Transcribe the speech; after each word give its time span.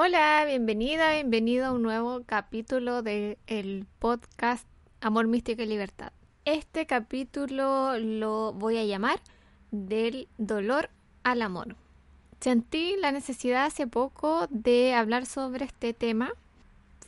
Hola, 0.00 0.44
bienvenida, 0.46 1.12
bienvenido 1.14 1.66
a 1.66 1.72
un 1.72 1.82
nuevo 1.82 2.22
capítulo 2.24 3.02
del 3.02 3.84
podcast 3.98 4.64
Amor 5.00 5.26
Místico 5.26 5.62
y 5.62 5.66
Libertad. 5.66 6.12
Este 6.44 6.86
capítulo 6.86 7.98
lo 7.98 8.52
voy 8.52 8.78
a 8.78 8.84
llamar 8.84 9.18
Del 9.72 10.28
dolor 10.38 10.88
al 11.24 11.42
amor. 11.42 11.74
Sentí 12.38 12.94
la 13.00 13.10
necesidad 13.10 13.64
hace 13.64 13.88
poco 13.88 14.46
de 14.50 14.94
hablar 14.94 15.26
sobre 15.26 15.64
este 15.64 15.94
tema. 15.94 16.30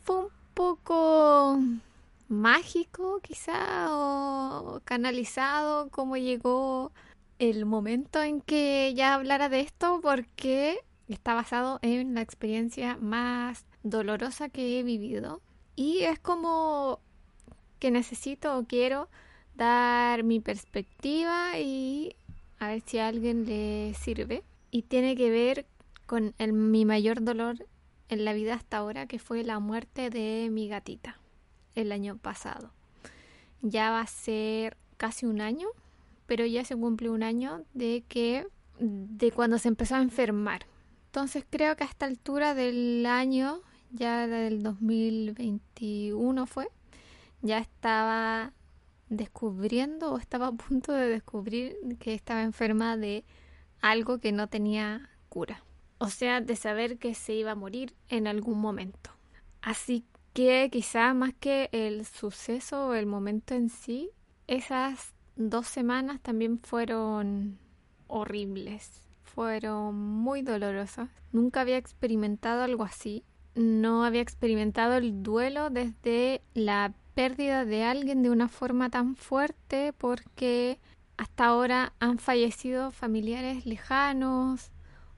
Fue 0.02 0.24
un 0.24 0.30
poco 0.54 1.60
mágico 2.26 3.20
quizá 3.22 3.86
o 3.90 4.80
canalizado 4.84 5.90
como 5.90 6.16
llegó 6.16 6.90
el 7.38 7.66
momento 7.66 8.20
en 8.20 8.40
que 8.40 8.92
ya 8.96 9.14
hablara 9.14 9.48
de 9.48 9.60
esto 9.60 10.00
porque 10.02 10.80
Está 11.14 11.34
basado 11.34 11.80
en 11.82 12.14
la 12.14 12.22
experiencia 12.22 12.96
más 12.96 13.66
dolorosa 13.82 14.48
que 14.48 14.78
he 14.78 14.82
vivido. 14.82 15.40
Y 15.74 16.00
es 16.00 16.18
como 16.18 17.00
que 17.78 17.90
necesito 17.90 18.56
o 18.56 18.64
quiero 18.64 19.08
dar 19.56 20.22
mi 20.22 20.40
perspectiva 20.40 21.58
y 21.58 22.14
a 22.58 22.68
ver 22.68 22.82
si 22.86 22.98
a 22.98 23.08
alguien 23.08 23.44
le 23.44 23.94
sirve. 23.94 24.44
Y 24.70 24.82
tiene 24.82 25.16
que 25.16 25.30
ver 25.30 25.66
con 26.06 26.34
mi 26.70 26.84
mayor 26.84 27.24
dolor 27.24 27.66
en 28.08 28.24
la 28.24 28.32
vida 28.32 28.54
hasta 28.54 28.76
ahora, 28.78 29.06
que 29.06 29.18
fue 29.18 29.42
la 29.42 29.58
muerte 29.58 30.10
de 30.10 30.48
mi 30.50 30.68
gatita 30.68 31.18
el 31.74 31.92
año 31.92 32.18
pasado. 32.18 32.72
Ya 33.62 33.90
va 33.90 34.00
a 34.00 34.06
ser 34.06 34.76
casi 34.96 35.26
un 35.26 35.40
año, 35.40 35.68
pero 36.26 36.46
ya 36.46 36.64
se 36.64 36.76
cumple 36.76 37.10
un 37.10 37.22
año 37.22 37.64
de 37.74 38.04
que 38.08 38.46
de 38.78 39.32
cuando 39.32 39.58
se 39.58 39.68
empezó 39.68 39.96
a 39.96 40.02
enfermar. 40.02 40.66
Entonces 41.10 41.44
creo 41.50 41.74
que 41.74 41.82
a 41.82 41.88
esta 41.88 42.06
altura 42.06 42.54
del 42.54 43.04
año, 43.04 43.62
ya 43.90 44.28
del 44.28 44.62
2021 44.62 46.46
fue, 46.46 46.68
ya 47.42 47.58
estaba 47.58 48.52
descubriendo 49.08 50.12
o 50.12 50.18
estaba 50.18 50.46
a 50.46 50.52
punto 50.52 50.92
de 50.92 51.08
descubrir 51.08 51.74
que 51.98 52.14
estaba 52.14 52.44
enferma 52.44 52.96
de 52.96 53.24
algo 53.80 54.20
que 54.20 54.30
no 54.30 54.46
tenía 54.46 55.10
cura. 55.28 55.64
O 55.98 56.10
sea, 56.10 56.40
de 56.40 56.54
saber 56.54 56.96
que 56.96 57.16
se 57.16 57.32
iba 57.34 57.50
a 57.50 57.56
morir 57.56 57.92
en 58.08 58.28
algún 58.28 58.60
momento. 58.60 59.10
Así 59.62 60.04
que 60.32 60.68
quizá 60.70 61.12
más 61.12 61.34
que 61.34 61.70
el 61.72 62.06
suceso 62.06 62.86
o 62.86 62.94
el 62.94 63.06
momento 63.06 63.54
en 63.54 63.68
sí, 63.68 64.10
esas 64.46 65.12
dos 65.34 65.66
semanas 65.66 66.20
también 66.20 66.60
fueron 66.60 67.58
horribles 68.06 69.09
fueron 69.34 69.94
muy 69.94 70.42
dolorosas. 70.42 71.08
Nunca 71.32 71.60
había 71.60 71.76
experimentado 71.76 72.62
algo 72.62 72.84
así. 72.84 73.24
No 73.54 74.04
había 74.04 74.22
experimentado 74.22 74.94
el 74.94 75.22
duelo 75.22 75.70
desde 75.70 76.42
la 76.54 76.92
pérdida 77.14 77.64
de 77.64 77.84
alguien 77.84 78.22
de 78.22 78.30
una 78.30 78.48
forma 78.48 78.90
tan 78.90 79.16
fuerte 79.16 79.92
porque 79.92 80.78
hasta 81.16 81.46
ahora 81.46 81.92
han 82.00 82.18
fallecido 82.18 82.90
familiares 82.90 83.66
lejanos 83.66 84.70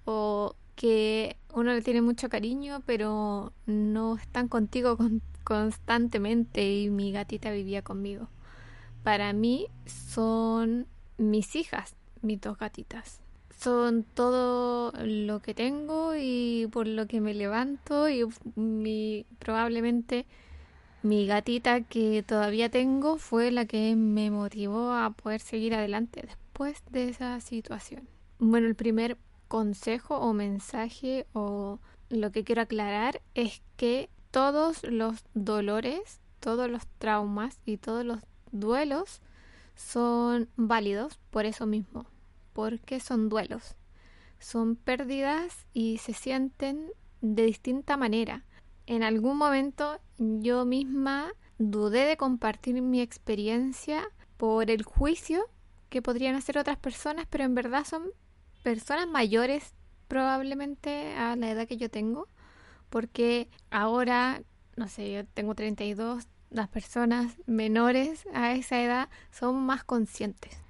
o 0.04 0.56
que 0.74 1.36
uno 1.52 1.72
le 1.72 1.82
tiene 1.82 2.02
mucho 2.02 2.28
cariño 2.28 2.82
pero 2.86 3.52
no 3.66 4.16
están 4.16 4.48
contigo 4.48 4.98
constantemente 5.44 6.72
y 6.72 6.90
mi 6.90 7.12
gatita 7.12 7.50
vivía 7.50 7.82
conmigo. 7.82 8.28
Para 9.04 9.32
mí 9.32 9.68
son 9.86 10.86
mis 11.18 11.54
hijas, 11.56 11.94
mis 12.20 12.40
dos 12.40 12.58
gatitas 12.58 13.21
son 13.62 14.02
todo 14.02 14.92
lo 15.04 15.40
que 15.40 15.54
tengo 15.54 16.14
y 16.16 16.68
por 16.72 16.88
lo 16.88 17.06
que 17.06 17.20
me 17.20 17.32
levanto 17.32 18.08
y 18.08 18.24
mi, 18.56 19.24
probablemente 19.38 20.26
mi 21.02 21.26
gatita 21.26 21.82
que 21.82 22.24
todavía 22.26 22.70
tengo 22.70 23.18
fue 23.18 23.52
la 23.52 23.64
que 23.66 23.94
me 23.94 24.30
motivó 24.30 24.92
a 24.92 25.10
poder 25.10 25.40
seguir 25.40 25.74
adelante 25.74 26.22
después 26.22 26.82
de 26.90 27.10
esa 27.10 27.40
situación. 27.40 28.08
Bueno, 28.40 28.66
el 28.66 28.74
primer 28.74 29.16
consejo 29.46 30.18
o 30.18 30.32
mensaje 30.32 31.26
o 31.32 31.78
lo 32.08 32.32
que 32.32 32.42
quiero 32.42 32.62
aclarar 32.62 33.20
es 33.34 33.62
que 33.76 34.10
todos 34.32 34.82
los 34.82 35.24
dolores, 35.34 36.20
todos 36.40 36.68
los 36.68 36.86
traumas 36.98 37.60
y 37.64 37.76
todos 37.76 38.04
los 38.04 38.18
duelos 38.50 39.20
son 39.76 40.48
válidos 40.56 41.18
por 41.30 41.46
eso 41.46 41.66
mismo 41.66 42.11
porque 42.52 43.00
son 43.00 43.28
duelos, 43.28 43.76
son 44.38 44.76
pérdidas 44.76 45.66
y 45.72 45.98
se 45.98 46.12
sienten 46.12 46.90
de 47.20 47.44
distinta 47.44 47.96
manera. 47.96 48.44
En 48.86 49.02
algún 49.02 49.36
momento 49.36 50.00
yo 50.18 50.64
misma 50.64 51.32
dudé 51.58 52.04
de 52.06 52.16
compartir 52.16 52.82
mi 52.82 53.00
experiencia 53.00 54.08
por 54.36 54.70
el 54.70 54.82
juicio 54.82 55.48
que 55.88 56.02
podrían 56.02 56.34
hacer 56.34 56.58
otras 56.58 56.78
personas, 56.78 57.26
pero 57.30 57.44
en 57.44 57.54
verdad 57.54 57.84
son 57.84 58.10
personas 58.62 59.06
mayores 59.06 59.74
probablemente 60.08 61.14
a 61.14 61.36
la 61.36 61.50
edad 61.50 61.68
que 61.68 61.76
yo 61.76 61.90
tengo, 61.90 62.28
porque 62.90 63.48
ahora, 63.70 64.42
no 64.76 64.88
sé, 64.88 65.12
yo 65.12 65.24
tengo 65.26 65.54
32, 65.54 66.26
las 66.50 66.68
personas 66.68 67.34
menores 67.46 68.24
a 68.34 68.52
esa 68.52 68.82
edad 68.82 69.08
son 69.30 69.64
más 69.64 69.84
conscientes 69.84 70.61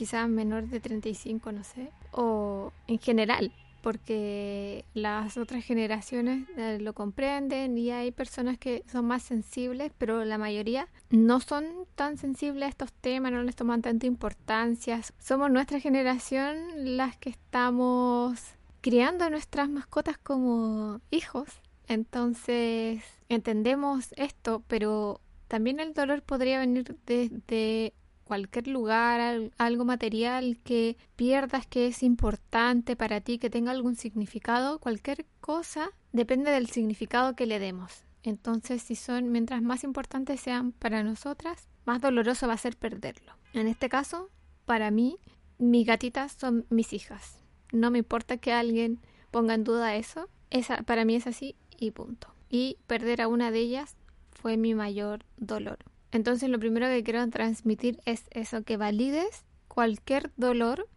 quizás 0.00 0.30
menor 0.30 0.66
de 0.66 0.80
35, 0.80 1.52
no 1.52 1.62
sé, 1.62 1.90
o 2.10 2.72
en 2.86 2.98
general, 2.98 3.52
porque 3.82 4.86
las 4.94 5.36
otras 5.36 5.62
generaciones 5.62 6.48
eh, 6.56 6.78
lo 6.80 6.94
comprenden 6.94 7.76
y 7.76 7.90
hay 7.90 8.10
personas 8.10 8.56
que 8.56 8.82
son 8.90 9.04
más 9.04 9.22
sensibles, 9.22 9.92
pero 9.98 10.24
la 10.24 10.38
mayoría 10.38 10.88
no 11.10 11.40
son 11.40 11.66
tan 11.96 12.16
sensibles 12.16 12.64
a 12.64 12.70
estos 12.70 12.94
temas, 12.94 13.30
no 13.30 13.42
les 13.42 13.56
toman 13.56 13.82
tanta 13.82 14.06
importancia. 14.06 15.02
Somos 15.18 15.50
nuestra 15.50 15.80
generación 15.80 16.96
las 16.96 17.18
que 17.18 17.28
estamos 17.28 18.40
criando 18.80 19.26
a 19.26 19.30
nuestras 19.30 19.68
mascotas 19.68 20.16
como 20.16 21.02
hijos. 21.10 21.46
Entonces 21.88 23.02
entendemos 23.28 24.14
esto, 24.16 24.62
pero 24.66 25.20
también 25.46 25.78
el 25.78 25.92
dolor 25.92 26.22
podría 26.22 26.58
venir 26.58 26.96
desde 27.04 27.92
cualquier 28.30 28.68
lugar, 28.68 29.50
algo 29.58 29.84
material 29.84 30.56
que 30.62 30.96
pierdas 31.16 31.66
que 31.66 31.88
es 31.88 32.04
importante 32.04 32.94
para 32.94 33.20
ti, 33.20 33.38
que 33.38 33.50
tenga 33.50 33.72
algún 33.72 33.96
significado, 33.96 34.78
cualquier 34.78 35.26
cosa 35.40 35.90
depende 36.12 36.52
del 36.52 36.70
significado 36.70 37.34
que 37.34 37.46
le 37.46 37.58
demos. 37.58 38.04
Entonces, 38.22 38.82
si 38.82 38.94
son, 38.94 39.32
mientras 39.32 39.62
más 39.62 39.82
importantes 39.82 40.40
sean 40.40 40.70
para 40.70 41.02
nosotras, 41.02 41.66
más 41.84 42.00
doloroso 42.00 42.46
va 42.46 42.52
a 42.52 42.58
ser 42.58 42.76
perderlo. 42.76 43.32
En 43.52 43.66
este 43.66 43.88
caso, 43.88 44.30
para 44.64 44.92
mí, 44.92 45.18
mis 45.58 45.84
gatitas 45.84 46.30
son 46.30 46.66
mis 46.70 46.92
hijas. 46.92 47.42
No 47.72 47.90
me 47.90 47.98
importa 47.98 48.36
que 48.36 48.52
alguien 48.52 49.00
ponga 49.32 49.54
en 49.54 49.64
duda 49.64 49.96
eso. 49.96 50.28
Esa, 50.50 50.84
para 50.84 51.04
mí 51.04 51.16
es 51.16 51.26
así 51.26 51.56
y 51.80 51.90
punto. 51.90 52.28
Y 52.48 52.78
perder 52.86 53.22
a 53.22 53.26
una 53.26 53.50
de 53.50 53.58
ellas 53.58 53.96
fue 54.30 54.56
mi 54.56 54.76
mayor 54.76 55.24
dolor. 55.36 55.78
Entonces 56.12 56.48
lo 56.48 56.58
primero 56.58 56.86
que 56.86 57.02
quiero 57.02 57.28
transmitir 57.28 58.00
es 58.04 58.24
eso, 58.30 58.62
que 58.62 58.76
valides 58.76 59.44
cualquier 59.68 60.32
dolor 60.36 60.88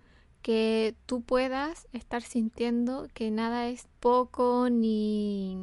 que 0.42 0.96
tú 1.06 1.22
puedas 1.22 1.88
estar 1.94 2.22
sintiendo, 2.22 3.08
que 3.14 3.32
nada 3.32 3.70
es 3.70 3.88
poco 4.00 4.70
ni 4.70 5.58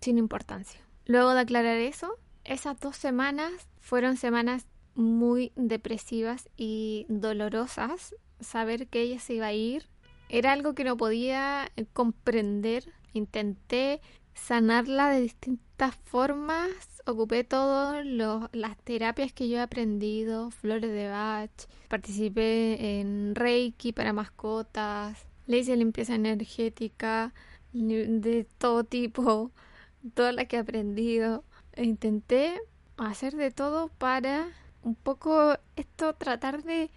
sin 0.00 0.18
importancia. 0.18 0.80
Luego 1.06 1.34
de 1.34 1.40
aclarar 1.40 1.78
eso, 1.78 2.16
esas 2.44 2.78
dos 2.78 2.96
semanas 2.96 3.52
fueron 3.80 4.16
semanas 4.16 4.66
muy 4.94 5.52
depresivas 5.56 6.48
y 6.56 7.06
dolorosas. 7.08 8.14
Saber 8.40 8.86
que 8.86 9.02
ella 9.02 9.18
se 9.18 9.34
iba 9.34 9.46
a 9.46 9.52
ir 9.52 9.86
era 10.28 10.52
algo 10.52 10.74
que 10.74 10.84
no 10.84 10.96
podía 10.96 11.70
comprender. 11.92 12.92
Intenté 13.12 14.00
sanarla 14.46 15.10
de 15.10 15.20
distintas 15.20 15.94
formas. 16.04 16.70
Ocupé 17.06 17.44
todas 17.44 18.04
las 18.04 18.76
terapias 18.84 19.32
que 19.32 19.48
yo 19.48 19.58
he 19.58 19.60
aprendido, 19.60 20.50
flores 20.50 20.90
de 20.90 21.08
Bach, 21.08 21.50
participé 21.88 23.00
en 23.00 23.34
Reiki 23.34 23.92
para 23.92 24.12
mascotas, 24.12 25.26
le 25.46 25.58
hice 25.58 25.76
limpieza 25.76 26.14
energética 26.14 27.32
de 27.72 28.46
todo 28.58 28.84
tipo, 28.84 29.50
toda 30.14 30.32
la 30.32 30.44
que 30.46 30.56
he 30.56 30.60
aprendido. 30.60 31.44
E 31.72 31.84
intenté 31.84 32.60
hacer 32.96 33.36
de 33.36 33.50
todo 33.50 33.88
para 33.88 34.48
un 34.82 34.94
poco 34.94 35.56
esto, 35.76 36.14
tratar 36.14 36.62
de 36.62 36.90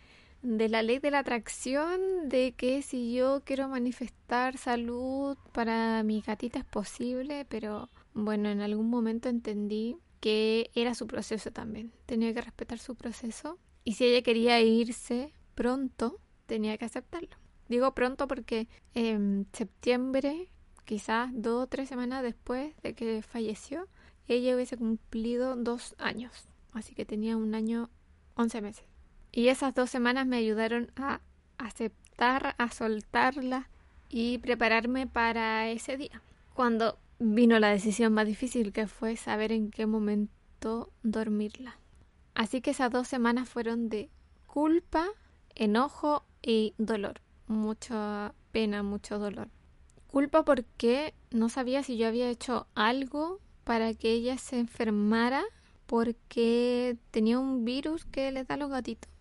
de 0.43 0.69
la 0.69 0.83
ley 0.83 0.99
de 0.99 1.09
la 1.09 1.19
atracción, 1.19 2.27
de 2.27 2.51
que 2.51 2.81
si 2.81 3.13
yo 3.13 3.41
quiero 3.45 3.69
manifestar 3.69 4.57
salud 4.57 5.37
para 5.53 6.03
mi 6.03 6.21
gatita 6.21 6.59
es 6.59 6.65
posible, 6.65 7.45
pero 7.45 7.89
bueno, 8.13 8.49
en 8.49 8.61
algún 8.61 8.89
momento 8.89 9.29
entendí 9.29 9.97
que 10.19 10.69
era 10.75 10.95
su 10.95 11.07
proceso 11.07 11.51
también, 11.51 11.91
tenía 12.05 12.33
que 12.33 12.41
respetar 12.41 12.77
su 12.77 12.95
proceso 12.95 13.57
y 13.83 13.93
si 13.93 14.05
ella 14.05 14.21
quería 14.21 14.61
irse 14.61 15.33
pronto, 15.55 16.19
tenía 16.45 16.77
que 16.77 16.85
aceptarlo. 16.85 17.37
Digo 17.69 17.93
pronto 17.95 18.27
porque 18.27 18.67
en 18.93 19.47
septiembre 19.53 20.49
quizás 20.85 21.29
dos 21.33 21.63
o 21.63 21.67
tres 21.67 21.87
semanas 21.87 22.21
después 22.21 22.75
de 22.83 22.93
que 22.93 23.21
falleció, 23.21 23.87
ella 24.27 24.55
hubiese 24.55 24.77
cumplido 24.77 25.55
dos 25.55 25.95
años. 25.97 26.49
Así 26.73 26.95
que 26.95 27.05
tenía 27.05 27.37
un 27.37 27.55
año, 27.55 27.89
once 28.35 28.61
meses. 28.61 28.92
Y 29.35 29.47
esas 29.47 29.73
dos 29.73 29.89
semanas 29.89 30.27
me 30.27 30.37
ayudaron 30.37 30.91
a 30.95 31.19
aceptar, 31.57 32.53
a 32.59 32.69
soltarla 32.69 33.67
y 34.07 34.37
prepararme 34.37 35.07
para 35.07 35.67
ese 35.69 35.97
día. 35.97 36.21
Cuando 36.53 36.99
vino 37.17 37.57
la 37.57 37.69
decisión 37.69 38.13
más 38.13 38.27
difícil 38.27 38.71
que 38.71 38.85
fue 38.85 39.15
saber 39.17 39.51
en 39.51 39.71
qué 39.71 39.87
momento 39.87 40.91
dormirla. 41.01 41.79
Así 42.35 42.61
que 42.61 42.71
esas 42.71 42.91
dos 42.91 43.07
semanas 43.07 43.49
fueron 43.49 43.89
de 43.89 44.09
culpa, 44.45 45.07
enojo 45.55 46.23
y 46.43 46.75
dolor. 46.77 47.19
Mucha 47.47 48.35
pena, 48.51 48.83
mucho 48.83 49.17
dolor. 49.17 49.49
Culpa 50.07 50.45
porque 50.45 51.15
no 51.31 51.49
sabía 51.49 51.81
si 51.81 51.97
yo 51.97 52.07
había 52.07 52.29
hecho 52.29 52.67
algo 52.75 53.39
para 53.63 53.95
que 53.95 54.11
ella 54.11 54.37
se 54.37 54.59
enfermara 54.59 55.43
porque 55.87 56.97
tenía 57.09 57.39
un 57.39 57.65
virus 57.65 58.05
que 58.05 58.31
le 58.31 58.43
da 58.43 58.55
a 58.55 58.57
los 58.57 58.69
gatitos. 58.69 59.12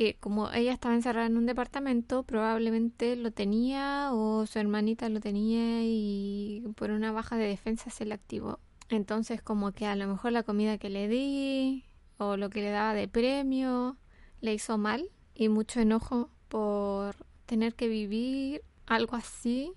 Que 0.00 0.16
como 0.18 0.50
ella 0.50 0.72
estaba 0.72 0.94
encerrada 0.94 1.26
en 1.26 1.36
un 1.36 1.44
departamento, 1.44 2.22
probablemente 2.22 3.16
lo 3.16 3.32
tenía 3.32 4.14
o 4.14 4.46
su 4.46 4.58
hermanita 4.58 5.10
lo 5.10 5.20
tenía 5.20 5.82
y 5.82 6.64
por 6.74 6.90
una 6.90 7.12
baja 7.12 7.36
de 7.36 7.46
defensa 7.46 7.90
se 7.90 8.06
le 8.06 8.14
activó. 8.14 8.60
Entonces 8.88 9.42
como 9.42 9.72
que 9.72 9.84
a 9.84 9.94
lo 9.96 10.08
mejor 10.08 10.32
la 10.32 10.42
comida 10.42 10.78
que 10.78 10.88
le 10.88 11.06
di 11.06 11.84
o 12.16 12.38
lo 12.38 12.48
que 12.48 12.62
le 12.62 12.70
daba 12.70 12.94
de 12.94 13.08
premio 13.08 13.98
le 14.40 14.54
hizo 14.54 14.78
mal 14.78 15.10
y 15.34 15.50
mucho 15.50 15.80
enojo 15.80 16.30
por 16.48 17.14
tener 17.44 17.74
que 17.74 17.88
vivir 17.88 18.62
algo 18.86 19.16
así 19.16 19.74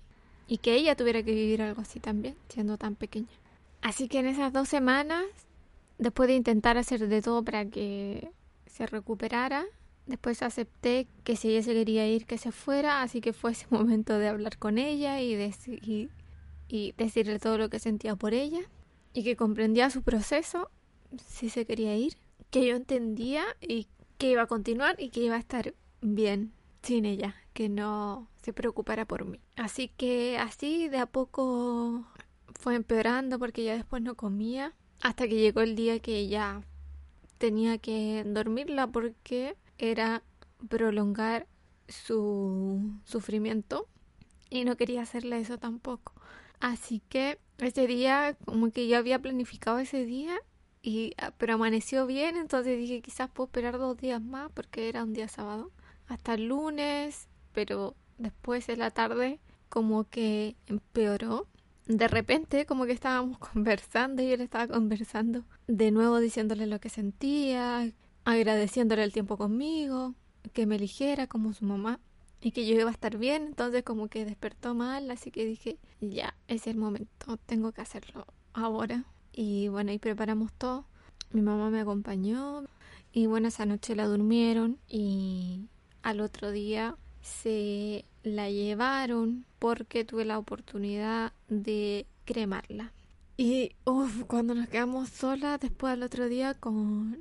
y 0.48 0.56
que 0.56 0.72
ella 0.72 0.96
tuviera 0.96 1.22
que 1.22 1.34
vivir 1.34 1.60
algo 1.60 1.82
así 1.82 2.00
también, 2.00 2.34
siendo 2.48 2.78
tan 2.78 2.94
pequeña. 2.94 3.28
Así 3.82 4.08
que 4.08 4.20
en 4.20 4.26
esas 4.28 4.54
dos 4.54 4.70
semanas, 4.70 5.26
después 5.98 6.28
de 6.28 6.36
intentar 6.36 6.78
hacer 6.78 7.08
de 7.08 7.20
todo 7.20 7.44
para 7.44 7.66
que 7.66 8.30
se 8.64 8.86
recuperara, 8.86 9.66
después 10.06 10.42
acepté 10.42 11.06
que 11.24 11.36
si 11.36 11.50
ella 11.50 11.62
se 11.62 11.72
quería 11.72 12.08
ir, 12.08 12.26
que 12.26 12.38
se 12.38 12.52
fuera, 12.52 13.02
así 13.02 13.20
que 13.20 13.32
fue 13.32 13.52
ese 13.52 13.66
momento 13.70 14.18
de 14.18 14.28
hablar 14.28 14.58
con 14.58 14.78
ella 14.78 15.20
y, 15.20 15.36
y 16.68 16.92
decirle 16.92 17.38
todo 17.38 17.58
lo 17.58 17.70
que 17.70 17.78
sentía 17.78 18.16
por 18.16 18.34
ella 18.34 18.60
y 19.12 19.22
que 19.24 19.36
comprendía 19.36 19.90
su 19.90 20.02
proceso, 20.02 20.70
si 21.26 21.48
se 21.48 21.64
quería 21.64 21.96
ir, 21.96 22.16
que 22.50 22.66
yo 22.66 22.76
entendía 22.76 23.44
y 23.60 23.86
que 24.18 24.30
iba 24.30 24.42
a 24.42 24.46
continuar 24.46 24.96
y 24.98 25.10
que 25.10 25.20
iba 25.20 25.36
a 25.36 25.38
estar 25.38 25.74
bien 26.00 26.52
sin 26.82 27.04
ella, 27.04 27.34
que 27.52 27.68
no 27.68 28.28
se 28.42 28.52
preocupara 28.52 29.06
por 29.06 29.24
mí. 29.24 29.40
Así 29.56 29.88
que 29.88 30.36
así 30.38 30.88
de 30.88 30.98
a 30.98 31.06
poco 31.06 32.06
fue 32.54 32.74
empeorando 32.74 33.38
porque 33.38 33.64
ya 33.64 33.74
después 33.74 34.02
no 34.02 34.14
comía 34.14 34.74
hasta 35.00 35.26
que 35.28 35.36
llegó 35.36 35.60
el 35.60 35.76
día 35.76 35.98
que 36.00 36.28
ya 36.28 36.62
tenía 37.38 37.78
que 37.78 38.22
dormirla 38.26 38.86
porque 38.86 39.56
era 39.78 40.22
prolongar 40.68 41.46
su 41.88 42.98
sufrimiento 43.04 43.88
y 44.50 44.64
no 44.64 44.76
quería 44.76 45.02
hacerle 45.02 45.38
eso 45.38 45.58
tampoco. 45.58 46.14
Así 46.60 47.00
que 47.08 47.38
ese 47.58 47.86
día, 47.86 48.36
como 48.44 48.70
que 48.70 48.88
yo 48.88 48.98
había 48.98 49.18
planificado 49.20 49.78
ese 49.78 50.04
día, 50.04 50.36
y, 50.82 51.14
ah, 51.18 51.32
pero 51.38 51.54
amaneció 51.54 52.06
bien, 52.06 52.36
entonces 52.36 52.78
dije 52.78 53.00
quizás 53.00 53.30
puedo 53.30 53.46
esperar 53.46 53.78
dos 53.78 53.96
días 53.96 54.20
más 54.20 54.50
porque 54.52 54.88
era 54.88 55.02
un 55.02 55.14
día 55.14 55.28
sábado, 55.28 55.72
hasta 56.06 56.34
el 56.34 56.48
lunes, 56.48 57.28
pero 57.52 57.94
después 58.18 58.66
de 58.66 58.76
la 58.76 58.90
tarde 58.90 59.40
como 59.68 60.04
que 60.04 60.56
empeoró. 60.66 61.48
De 61.86 62.06
repente 62.08 62.66
como 62.66 62.86
que 62.86 62.92
estábamos 62.92 63.38
conversando 63.52 64.22
y 64.22 64.32
él 64.32 64.40
estaba 64.40 64.68
conversando 64.68 65.44
de 65.66 65.90
nuevo 65.90 66.18
diciéndole 66.20 66.66
lo 66.66 66.80
que 66.80 66.90
sentía, 66.90 67.90
agradeciéndole 68.24 69.04
el 69.04 69.12
tiempo 69.12 69.36
conmigo, 69.36 70.14
que 70.52 70.66
me 70.66 70.76
eligiera 70.76 71.26
como 71.26 71.52
su 71.52 71.64
mamá 71.64 72.00
y 72.40 72.50
que 72.50 72.66
yo 72.66 72.74
iba 72.74 72.90
a 72.90 72.92
estar 72.92 73.16
bien, 73.16 73.46
entonces 73.46 73.82
como 73.82 74.08
que 74.08 74.24
despertó 74.24 74.74
mal, 74.74 75.10
así 75.10 75.30
que 75.30 75.46
dije, 75.46 75.78
ya, 76.00 76.36
es 76.46 76.66
el 76.66 76.76
momento, 76.76 77.38
tengo 77.46 77.72
que 77.72 77.80
hacerlo 77.80 78.26
ahora. 78.52 79.04
Y 79.32 79.68
bueno, 79.68 79.92
y 79.92 79.98
preparamos 79.98 80.52
todo. 80.52 80.84
Mi 81.32 81.40
mamá 81.40 81.70
me 81.70 81.80
acompañó 81.80 82.64
y 83.12 83.26
bueno, 83.26 83.48
esa 83.48 83.66
noche 83.66 83.96
la 83.96 84.06
durmieron 84.06 84.78
y 84.88 85.68
al 86.02 86.20
otro 86.20 86.50
día 86.50 86.96
se 87.22 88.04
la 88.22 88.50
llevaron 88.50 89.46
porque 89.58 90.04
tuve 90.04 90.24
la 90.24 90.38
oportunidad 90.38 91.32
de 91.48 92.06
cremarla. 92.24 92.92
Y 93.36 93.72
cuando 94.28 94.54
nos 94.54 94.68
quedamos 94.68 95.08
solas 95.08 95.58
después 95.60 95.94
del 95.94 96.04
otro 96.04 96.28
día 96.28 96.54
con 96.54 97.18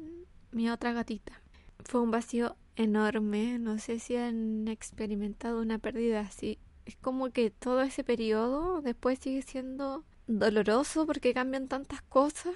mi 0.54 0.70
otra 0.70 0.94
gatita, 0.94 1.42
fue 1.86 2.02
un 2.02 2.12
vacío 2.12 2.56
enorme. 2.76 3.60
No 3.60 3.78
sé 3.80 4.00
si 4.00 4.16
han 4.16 4.68
experimentado 4.68 5.62
una 5.62 5.80
pérdida 5.80 6.22
así. 6.22 6.60
Es 6.86 6.96
como 6.98 7.32
que 7.32 7.50
todo 7.50 7.82
ese 7.82 8.04
periodo 8.04 8.82
después 8.82 9.20
sigue 9.20 9.42
siendo 9.42 10.04
doloroso 10.28 11.06
porque 11.06 11.34
cambian 11.34 11.68
tantas 11.68 12.02
cosas. 12.02 12.54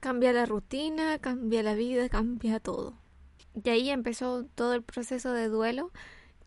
Cambia 0.00 0.32
la 0.32 0.46
rutina, 0.46 1.18
cambia 1.18 1.62
la 1.62 1.74
vida, 1.74 2.08
cambia 2.08 2.60
todo. 2.60 2.98
Y 3.62 3.68
ahí 3.68 3.90
empezó 3.90 4.44
todo 4.54 4.74
el 4.74 4.82
proceso 4.82 5.32
de 5.32 5.48
duelo 5.48 5.92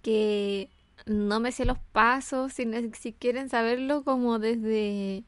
que 0.02 0.70
no 1.06 1.40
me 1.40 1.52
sé 1.52 1.66
los 1.66 1.80
pasos, 1.80 2.54
si, 2.54 2.66
si 2.94 3.14
quieren 3.14 3.50
saberlo 3.50 4.04
como 4.04 4.40
desde, 4.40 5.24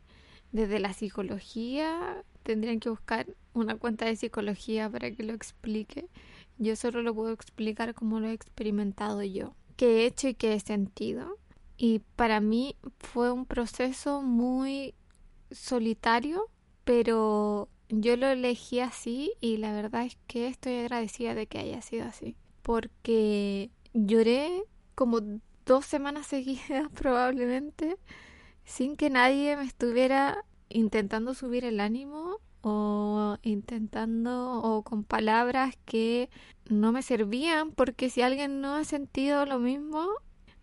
desde 0.51 0.79
la 0.79 0.93
psicología, 0.93 2.23
tendrían 2.43 2.79
que 2.79 2.89
buscar 2.89 3.27
una 3.59 3.77
cuenta 3.77 4.05
de 4.05 4.15
psicología 4.15 4.89
para 4.89 5.11
que 5.11 5.23
lo 5.23 5.33
explique. 5.33 6.09
Yo 6.57 6.75
solo 6.75 7.01
lo 7.01 7.13
puedo 7.13 7.31
explicar 7.31 7.93
como 7.93 8.19
lo 8.19 8.27
he 8.27 8.33
experimentado 8.33 9.23
yo, 9.23 9.55
qué 9.75 10.03
he 10.03 10.05
hecho 10.05 10.27
y 10.27 10.33
qué 10.33 10.53
he 10.53 10.59
sentido. 10.59 11.37
Y 11.77 11.99
para 12.15 12.39
mí 12.39 12.75
fue 12.99 13.31
un 13.31 13.45
proceso 13.45 14.21
muy 14.23 14.95
solitario, 15.51 16.49
pero 16.83 17.69
yo 17.89 18.17
lo 18.17 18.27
elegí 18.27 18.79
así 18.79 19.33
y 19.39 19.57
la 19.57 19.73
verdad 19.73 20.05
es 20.05 20.17
que 20.27 20.47
estoy 20.47 20.77
agradecida 20.77 21.35
de 21.35 21.47
que 21.47 21.59
haya 21.59 21.81
sido 21.81 22.05
así, 22.05 22.35
porque 22.63 23.69
lloré 23.93 24.63
como 24.95 25.19
dos 25.65 25.85
semanas 25.85 26.27
seguidas 26.27 26.89
probablemente 26.93 27.97
sin 28.65 28.97
que 28.97 29.09
nadie 29.09 29.55
me 29.55 29.63
estuviera 29.63 30.43
intentando 30.69 31.33
subir 31.33 31.63
el 31.63 31.79
ánimo 31.79 32.37
o 32.67 33.37
intentando 33.43 34.61
o 34.61 34.83
con 34.83 35.03
palabras 35.03 35.75
que 35.85 36.29
no 36.69 36.91
me 36.91 37.01
servían 37.01 37.71
porque 37.71 38.09
si 38.09 38.21
alguien 38.21 38.61
no 38.61 38.75
ha 38.75 38.83
sentido 38.83 39.45
lo 39.45 39.59
mismo 39.59 40.05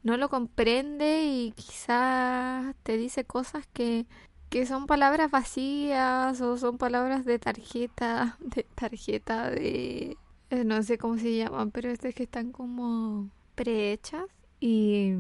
no 0.03 0.17
lo 0.17 0.29
comprende 0.29 1.25
y 1.25 1.53
quizás 1.53 2.75
te 2.83 2.97
dice 2.97 3.25
cosas 3.25 3.67
que, 3.73 4.07
que 4.51 4.67
son 4.67 4.87
palabras 4.87 5.31
vacías 5.31 6.41
o 6.41 6.57
son 6.59 6.79
palabras 6.79 7.25
de 7.25 7.39
tarjeta 7.39 8.37
de 8.41 8.65
tarjeta 8.75 9.51
de 9.51 10.17
eh, 10.51 10.65
no 10.65 10.83
sé 10.83 10.99
cómo 10.99 11.19
se 11.19 11.37
llaman 11.37 11.71
pero 11.71 11.91
es 11.91 12.01
que 12.01 12.23
están 12.23 12.53
como 12.53 13.31
prehechas. 13.55 14.27
Y, 14.61 15.13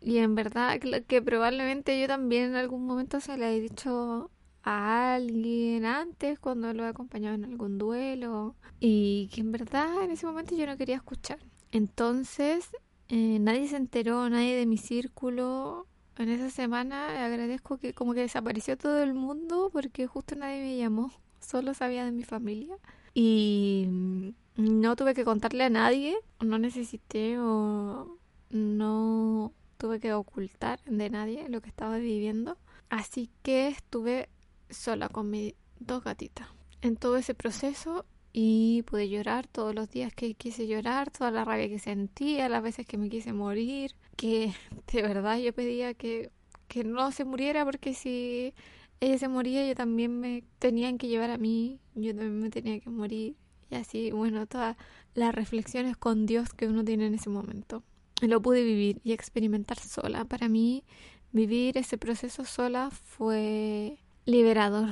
y 0.00 0.18
en 0.18 0.34
verdad 0.34 0.78
que 1.06 1.22
probablemente 1.22 2.00
yo 2.00 2.06
también 2.06 2.50
en 2.50 2.56
algún 2.56 2.86
momento 2.86 3.20
se 3.20 3.36
le 3.36 3.56
he 3.56 3.60
dicho 3.60 4.30
a 4.62 5.14
alguien 5.14 5.84
antes 5.84 6.38
cuando 6.38 6.72
lo 6.74 6.84
he 6.84 6.88
acompañado 6.88 7.34
en 7.34 7.44
algún 7.44 7.78
duelo 7.78 8.54
y 8.78 9.28
que 9.32 9.40
en 9.40 9.52
verdad 9.52 10.02
en 10.02 10.10
ese 10.10 10.26
momento 10.26 10.54
yo 10.54 10.66
no 10.66 10.76
quería 10.76 10.96
escuchar. 10.96 11.38
Entonces 11.72 12.70
eh, 13.08 13.38
nadie 13.40 13.68
se 13.68 13.76
enteró, 13.76 14.28
nadie 14.28 14.56
de 14.56 14.66
mi 14.66 14.78
círculo. 14.78 15.86
En 16.16 16.28
esa 16.28 16.50
semana 16.50 17.24
agradezco 17.24 17.78
que 17.78 17.94
como 17.94 18.12
que 18.12 18.20
desapareció 18.20 18.76
todo 18.76 19.02
el 19.02 19.14
mundo 19.14 19.70
porque 19.72 20.06
justo 20.06 20.34
nadie 20.36 20.60
me 20.60 20.76
llamó, 20.76 21.12
solo 21.40 21.72
sabía 21.72 22.04
de 22.04 22.12
mi 22.12 22.24
familia 22.24 22.76
y 23.14 24.34
no 24.56 24.96
tuve 24.96 25.14
que 25.14 25.24
contarle 25.24 25.64
a 25.64 25.70
nadie, 25.70 26.16
no 26.40 26.58
necesité 26.58 27.38
o 27.38 28.18
no 28.50 29.52
tuve 29.78 29.98
que 29.98 30.12
ocultar 30.12 30.80
de 30.84 31.08
nadie 31.08 31.48
lo 31.48 31.62
que 31.62 31.70
estaba 31.70 31.96
viviendo. 31.96 32.58
Así 32.90 33.30
que 33.42 33.68
estuve 33.68 34.28
sola 34.70 35.08
con 35.08 35.30
mis 35.30 35.54
dos 35.78 36.04
gatitas 36.04 36.48
en 36.82 36.96
todo 36.96 37.16
ese 37.16 37.34
proceso 37.34 38.04
y 38.32 38.82
pude 38.82 39.08
llorar 39.08 39.46
todos 39.46 39.74
los 39.74 39.90
días 39.90 40.12
que 40.14 40.34
quise 40.34 40.66
llorar, 40.66 41.10
toda 41.10 41.30
la 41.30 41.44
rabia 41.44 41.68
que 41.68 41.78
sentía, 41.78 42.48
las 42.48 42.62
veces 42.62 42.86
que 42.86 42.96
me 42.96 43.08
quise 43.08 43.32
morir, 43.32 43.94
que 44.16 44.52
de 44.92 45.02
verdad 45.02 45.38
yo 45.38 45.52
pedía 45.52 45.94
que, 45.94 46.30
que 46.68 46.84
no 46.84 47.10
se 47.12 47.24
muriera 47.24 47.64
porque 47.64 47.94
si 47.94 48.54
ella 49.00 49.18
se 49.18 49.28
moría 49.28 49.66
yo 49.66 49.74
también 49.74 50.20
me 50.20 50.44
tenían 50.58 50.98
que 50.98 51.08
llevar 51.08 51.30
a 51.30 51.38
mí, 51.38 51.80
yo 51.94 52.14
también 52.14 52.40
me 52.40 52.50
tenía 52.50 52.78
que 52.80 52.90
morir 52.90 53.34
y 53.70 53.74
así, 53.76 54.10
bueno, 54.10 54.46
todas 54.46 54.76
las 55.14 55.34
reflexiones 55.34 55.96
con 55.96 56.26
Dios 56.26 56.52
que 56.52 56.66
uno 56.66 56.84
tiene 56.84 57.06
en 57.06 57.14
ese 57.14 57.30
momento. 57.30 57.82
Lo 58.20 58.42
pude 58.42 58.64
vivir 58.64 59.00
y 59.04 59.12
experimentar 59.12 59.78
sola. 59.78 60.24
Para 60.24 60.48
mí 60.48 60.84
vivir 61.32 61.78
ese 61.78 61.96
proceso 61.96 62.44
sola 62.44 62.90
fue 62.90 63.98
liberador, 64.30 64.90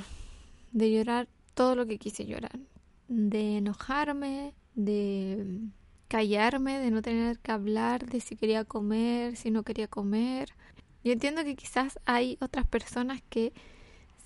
de 0.73 0.90
llorar 0.90 1.28
todo 1.54 1.75
lo 1.75 1.87
que 1.87 1.99
quise 1.99 2.26
llorar, 2.26 2.59
de 3.09 3.59
enojarme, 3.59 4.54
de 4.75 5.61
callarme, 6.09 6.78
de 6.78 6.90
no 6.90 7.02
tener 7.02 7.38
que 7.38 7.52
hablar 7.52 8.07
de 8.07 8.21
si 8.21 8.37
quería 8.37 8.64
comer, 8.64 9.37
si 9.37 9.50
no 9.50 9.62
quería 9.62 9.88
comer. 9.88 10.54
Yo 11.04 11.12
entiendo 11.12 11.45
que 11.45 11.57
quizás 11.57 11.99
hay 12.07 12.38
otras 12.40 12.66
personas 12.66 13.23
que 13.28 13.52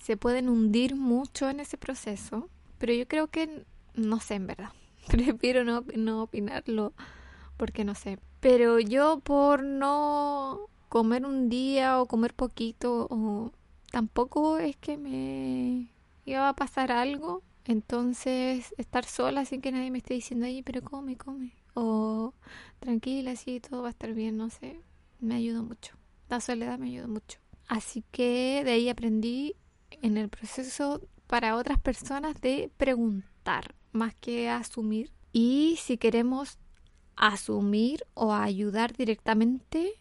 se 0.01 0.17
pueden 0.17 0.49
hundir 0.49 0.95
mucho 0.95 1.49
en 1.49 1.59
ese 1.59 1.77
proceso, 1.77 2.49
pero 2.77 2.93
yo 2.93 3.07
creo 3.07 3.27
que 3.27 3.65
no 3.95 4.19
sé 4.19 4.35
en 4.35 4.47
verdad. 4.47 4.71
Prefiero 5.07 5.63
no, 5.63 5.83
no 5.95 6.23
opinarlo 6.23 6.93
porque 7.57 7.83
no 7.83 7.95
sé. 7.95 8.19
Pero 8.39 8.79
yo 8.79 9.19
por 9.19 9.63
no 9.63 10.67
comer 10.89 11.25
un 11.25 11.49
día 11.49 12.01
o 12.01 12.05
comer 12.07 12.33
poquito 12.33 13.07
o 13.09 13.51
tampoco 13.93 14.57
es 14.57 14.75
que 14.75 14.97
me 14.97 15.87
iba 16.25 16.49
a 16.49 16.55
pasar 16.55 16.91
algo. 16.91 17.43
Entonces 17.65 18.73
estar 18.79 19.05
sola 19.05 19.45
sin 19.45 19.61
que 19.61 19.71
nadie 19.71 19.91
me 19.91 19.99
esté 19.99 20.15
diciendo, 20.15 20.47
ay, 20.47 20.63
pero 20.63 20.81
come, 20.81 21.15
come. 21.15 21.53
O 21.75 22.33
tranquila, 22.79 23.35
sí, 23.35 23.59
todo 23.59 23.83
va 23.83 23.89
a 23.89 23.91
estar 23.91 24.11
bien, 24.15 24.35
no 24.35 24.49
sé. 24.49 24.81
Me 25.19 25.35
ayudó 25.35 25.61
mucho. 25.61 25.95
La 26.27 26.41
soledad 26.41 26.79
me 26.79 26.87
ayudó 26.87 27.07
mucho. 27.07 27.37
Así 27.67 28.03
que 28.11 28.63
de 28.65 28.71
ahí 28.71 28.89
aprendí 28.89 29.55
en 30.01 30.17
el 30.17 30.27
proceso 30.27 30.99
para 31.27 31.55
otras 31.55 31.79
personas 31.79 32.41
de 32.41 32.71
preguntar 32.77 33.75
más 33.91 34.15
que 34.15 34.49
asumir. 34.49 35.11
Y 35.31 35.77
si 35.79 35.97
queremos 35.97 36.57
asumir 37.15 38.05
o 38.15 38.33
ayudar 38.33 38.93
directamente, 38.93 39.93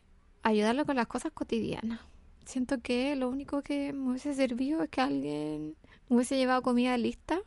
ayudarlo 0.42 0.86
con 0.86 0.96
las 0.96 1.08
cosas 1.08 1.30
cotidianas. 1.32 2.00
Siento 2.44 2.80
que 2.80 3.14
lo 3.16 3.28
único 3.28 3.62
que 3.62 3.92
me 3.92 4.10
hubiese 4.10 4.34
servido 4.34 4.82
es 4.82 4.90
que 4.90 5.00
alguien 5.00 5.76
me 6.08 6.16
hubiese 6.16 6.36
llevado 6.36 6.62
comida 6.62 6.96
lista, 6.98 7.40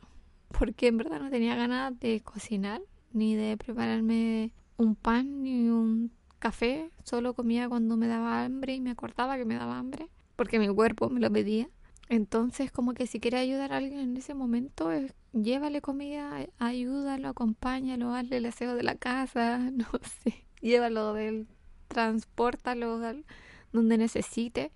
porque 0.58 0.88
en 0.88 0.96
verdad 0.96 1.20
no 1.20 1.30
tenía 1.30 1.54
ganas 1.54 1.98
de 2.00 2.20
cocinar, 2.20 2.80
ni 3.12 3.34
de 3.34 3.56
prepararme 3.56 4.52
un 4.76 4.94
pan, 4.94 5.42
ni 5.42 5.68
un 5.68 6.10
café, 6.38 6.90
solo 7.04 7.34
comía 7.34 7.68
cuando 7.68 7.96
me 7.96 8.08
daba 8.08 8.44
hambre 8.44 8.74
y 8.74 8.80
me 8.80 8.90
acordaba 8.90 9.36
que 9.36 9.44
me 9.44 9.54
daba 9.54 9.78
hambre, 9.78 10.08
porque 10.36 10.58
mi 10.58 10.68
cuerpo 10.68 11.08
me 11.08 11.20
lo 11.20 11.30
pedía. 11.30 11.68
Entonces, 12.08 12.70
como 12.70 12.94
que 12.94 13.06
si 13.06 13.18
quiere 13.18 13.38
ayudar 13.38 13.72
a 13.72 13.78
alguien 13.78 13.98
en 13.98 14.16
ese 14.16 14.34
momento, 14.34 14.90
llévale 15.32 15.80
comida, 15.80 16.46
ayúdalo, 16.58 17.28
acompáñalo, 17.28 18.14
hazle 18.14 18.36
el 18.36 18.46
aseo 18.46 18.76
de 18.76 18.82
la 18.84 18.94
casa, 18.94 19.58
no 19.72 19.86
sé, 20.22 20.44
llévalo 20.60 21.14
del, 21.14 21.48
transportalo 21.88 22.98
donde 23.72 23.98
necesite, 23.98 24.72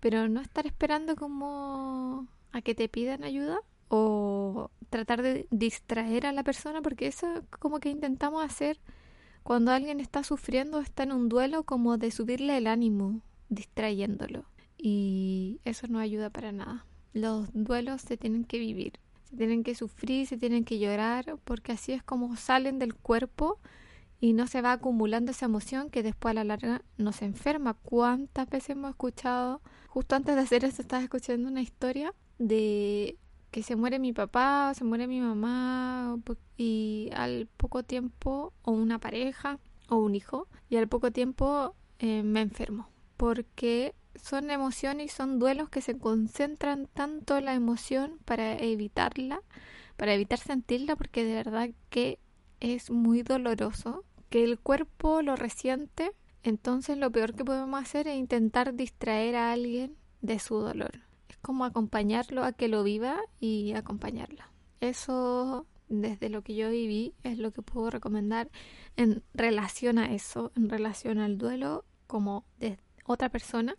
pero 0.00 0.28
no 0.28 0.40
estar 0.40 0.66
esperando 0.66 1.16
como 1.16 2.26
a 2.52 2.62
que 2.62 2.74
te 2.74 2.88
pidan 2.88 3.24
ayuda 3.24 3.60
o 3.88 4.70
tratar 4.90 5.22
de 5.22 5.46
distraer 5.50 6.26
a 6.26 6.32
la 6.32 6.42
persona, 6.42 6.82
porque 6.82 7.06
eso 7.06 7.32
es 7.34 7.42
como 7.58 7.80
que 7.80 7.90
intentamos 7.90 8.44
hacer 8.44 8.78
cuando 9.42 9.72
alguien 9.72 10.00
está 10.00 10.22
sufriendo, 10.22 10.80
está 10.80 11.02
en 11.02 11.12
un 11.12 11.28
duelo, 11.28 11.64
como 11.64 11.98
de 11.98 12.10
subirle 12.10 12.56
el 12.56 12.66
ánimo, 12.66 13.20
distrayéndolo 13.48 14.44
y 14.82 15.60
eso 15.64 15.86
no 15.86 16.00
ayuda 16.00 16.28
para 16.28 16.50
nada. 16.50 16.84
Los 17.12 17.48
duelos 17.52 18.02
se 18.02 18.16
tienen 18.16 18.44
que 18.44 18.58
vivir, 18.58 18.94
se 19.30 19.36
tienen 19.36 19.62
que 19.62 19.76
sufrir, 19.76 20.26
se 20.26 20.36
tienen 20.36 20.64
que 20.64 20.78
llorar, 20.78 21.38
porque 21.44 21.72
así 21.72 21.92
es 21.92 22.02
como 22.02 22.36
salen 22.36 22.80
del 22.80 22.94
cuerpo 22.94 23.58
y 24.22 24.34
no 24.34 24.46
se 24.46 24.62
va 24.62 24.70
acumulando 24.70 25.32
esa 25.32 25.46
emoción 25.46 25.90
que 25.90 26.04
después 26.04 26.30
a 26.30 26.34
la 26.34 26.44
larga 26.44 26.82
nos 26.96 27.22
enferma. 27.22 27.74
¿Cuántas 27.74 28.48
veces 28.48 28.70
hemos 28.70 28.90
escuchado? 28.90 29.60
Justo 29.88 30.14
antes 30.14 30.36
de 30.36 30.42
hacer 30.42 30.64
esto 30.64 30.80
estaba 30.80 31.02
escuchando 31.02 31.48
una 31.48 31.60
historia 31.60 32.14
de 32.38 33.18
que 33.50 33.64
se 33.64 33.74
muere 33.74 33.98
mi 33.98 34.12
papá, 34.12 34.74
se 34.74 34.84
muere 34.84 35.08
mi 35.08 35.20
mamá 35.20 36.20
y 36.56 37.10
al 37.16 37.48
poco 37.56 37.82
tiempo, 37.82 38.52
o 38.62 38.70
una 38.70 39.00
pareja, 39.00 39.58
o 39.88 39.96
un 39.96 40.14
hijo, 40.14 40.46
y 40.70 40.76
al 40.76 40.86
poco 40.86 41.10
tiempo 41.10 41.74
eh, 41.98 42.22
me 42.22 42.42
enfermo. 42.42 42.90
Porque 43.16 43.92
son 44.14 44.52
emociones 44.52 45.06
y 45.06 45.08
son 45.08 45.40
duelos 45.40 45.68
que 45.68 45.80
se 45.80 45.98
concentran 45.98 46.86
tanto 46.94 47.40
la 47.40 47.54
emoción 47.54 48.20
para 48.24 48.56
evitarla, 48.56 49.42
para 49.96 50.14
evitar 50.14 50.38
sentirla, 50.38 50.94
porque 50.94 51.24
de 51.24 51.34
verdad 51.34 51.70
que 51.90 52.20
es 52.60 52.92
muy 52.92 53.22
doloroso, 53.22 54.04
que 54.32 54.44
el 54.44 54.58
cuerpo 54.58 55.20
lo 55.20 55.36
resiente, 55.36 56.10
entonces 56.42 56.96
lo 56.96 57.12
peor 57.12 57.34
que 57.34 57.44
podemos 57.44 57.78
hacer 57.78 58.08
es 58.08 58.16
intentar 58.16 58.72
distraer 58.72 59.36
a 59.36 59.52
alguien 59.52 59.94
de 60.22 60.38
su 60.38 60.54
dolor. 60.54 61.02
Es 61.28 61.36
como 61.36 61.66
acompañarlo 61.66 62.42
a 62.42 62.54
que 62.54 62.66
lo 62.66 62.82
viva 62.82 63.20
y 63.40 63.74
acompañarlo. 63.74 64.42
Eso, 64.80 65.66
desde 65.90 66.30
lo 66.30 66.40
que 66.40 66.54
yo 66.54 66.70
viví, 66.70 67.12
es 67.24 67.36
lo 67.36 67.50
que 67.50 67.60
puedo 67.60 67.90
recomendar 67.90 68.50
en 68.96 69.22
relación 69.34 69.98
a 69.98 70.14
eso, 70.14 70.50
en 70.56 70.70
relación 70.70 71.18
al 71.18 71.36
duelo, 71.36 71.84
como 72.06 72.46
de 72.58 72.78
otra 73.04 73.28
persona 73.28 73.76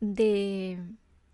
de 0.00 0.82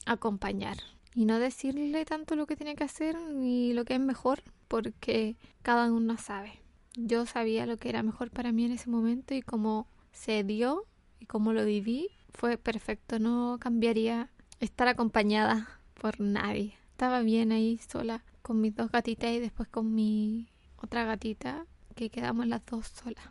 acompañar 0.05 0.77
y 1.15 1.25
no 1.25 1.39
decirle 1.39 2.05
tanto 2.05 2.37
lo 2.37 2.47
que 2.47 2.57
tiene 2.57 2.77
que 2.77 2.85
hacer 2.85 3.19
ni 3.19 3.73
lo 3.73 3.87
que 3.87 3.95
es 3.95 4.01
mejor 4.01 4.43
porque 4.69 5.39
cada 5.63 5.91
uno 5.91 6.19
sabe. 6.19 6.68
Yo 7.01 7.27
sabía 7.27 7.65
lo 7.65 7.77
que 7.77 7.89
era 7.89 8.03
mejor 8.03 8.31
para 8.31 8.51
mí 8.51 8.65
en 8.65 8.73
ese 8.73 8.91
momento 8.91 9.35
y 9.35 9.43
como 9.43 9.87
se 10.11 10.43
dio 10.43 10.85
y 11.21 11.27
como 11.27 11.53
lo 11.53 11.65
viví 11.65 12.09
fue 12.31 12.59
perfecto. 12.59 13.19
No 13.19 13.59
cambiaría 13.61 14.31
estar 14.59 14.89
acompañada 14.89 15.69
por 15.95 16.21
nadie. 16.21 16.75
Estaba 16.91 17.23
bien 17.23 17.53
ahí 17.53 17.79
sola 17.79 18.25
con 18.43 18.61
mis 18.61 18.75
dos 18.75 18.91
gatitas 18.91 19.31
y 19.31 19.39
después 19.39 19.69
con 19.69 19.95
mi 19.95 20.49
otra 20.77 21.05
gatita 21.05 21.67
que 21.95 22.11
quedamos 22.11 22.47
las 22.49 22.67
dos 22.67 22.89
solas. 22.89 23.25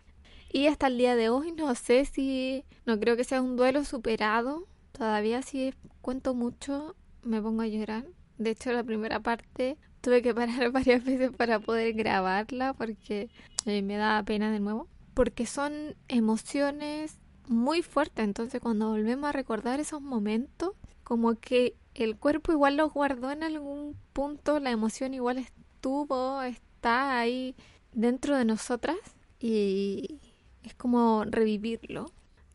Y 0.51 0.67
hasta 0.67 0.87
el 0.87 0.97
día 0.97 1.17
de 1.17 1.27
hoy 1.27 1.51
no 1.51 1.75
sé 1.75 2.05
si, 2.05 2.63
no 2.85 2.97
creo 2.99 3.17
que 3.17 3.25
sea 3.25 3.41
un 3.41 3.57
duelo 3.57 3.83
superado, 3.83 4.65
Todavía 4.97 5.43
si 5.43 5.75
cuento 6.01 6.33
mucho 6.33 6.95
me 7.21 7.39
pongo 7.39 7.61
a 7.61 7.67
llorar. 7.67 8.05
De 8.39 8.49
hecho, 8.49 8.71
la 8.71 8.83
primera 8.83 9.19
parte 9.19 9.77
tuve 10.07 10.21
que 10.21 10.33
parar 10.33 10.71
varias 10.71 11.03
veces 11.03 11.31
para 11.35 11.59
poder 11.59 11.91
grabarla 11.91 12.73
porque 12.73 13.29
eh, 13.65 13.81
me 13.81 13.97
da 13.97 14.23
pena 14.23 14.49
de 14.53 14.61
nuevo. 14.61 14.87
Porque 15.13 15.45
son 15.45 15.95
emociones 16.07 17.17
muy 17.49 17.81
fuertes. 17.81 18.23
Entonces, 18.23 18.61
cuando 18.61 18.87
volvemos 18.87 19.27
a 19.27 19.33
recordar 19.33 19.81
esos 19.81 20.01
momentos, 20.01 20.71
como 21.03 21.35
que 21.35 21.75
el 21.93 22.15
cuerpo 22.15 22.53
igual 22.53 22.77
los 22.77 22.93
guardó 22.93 23.31
en 23.31 23.43
algún 23.43 23.97
punto, 24.13 24.61
la 24.61 24.71
emoción 24.71 25.13
igual 25.13 25.39
estuvo, 25.39 26.41
está 26.41 27.19
ahí 27.19 27.53
dentro 27.91 28.37
de 28.37 28.45
nosotras 28.45 28.95
y 29.41 30.19
es 30.63 30.73
como 30.73 31.25
revivirlo. 31.25 32.05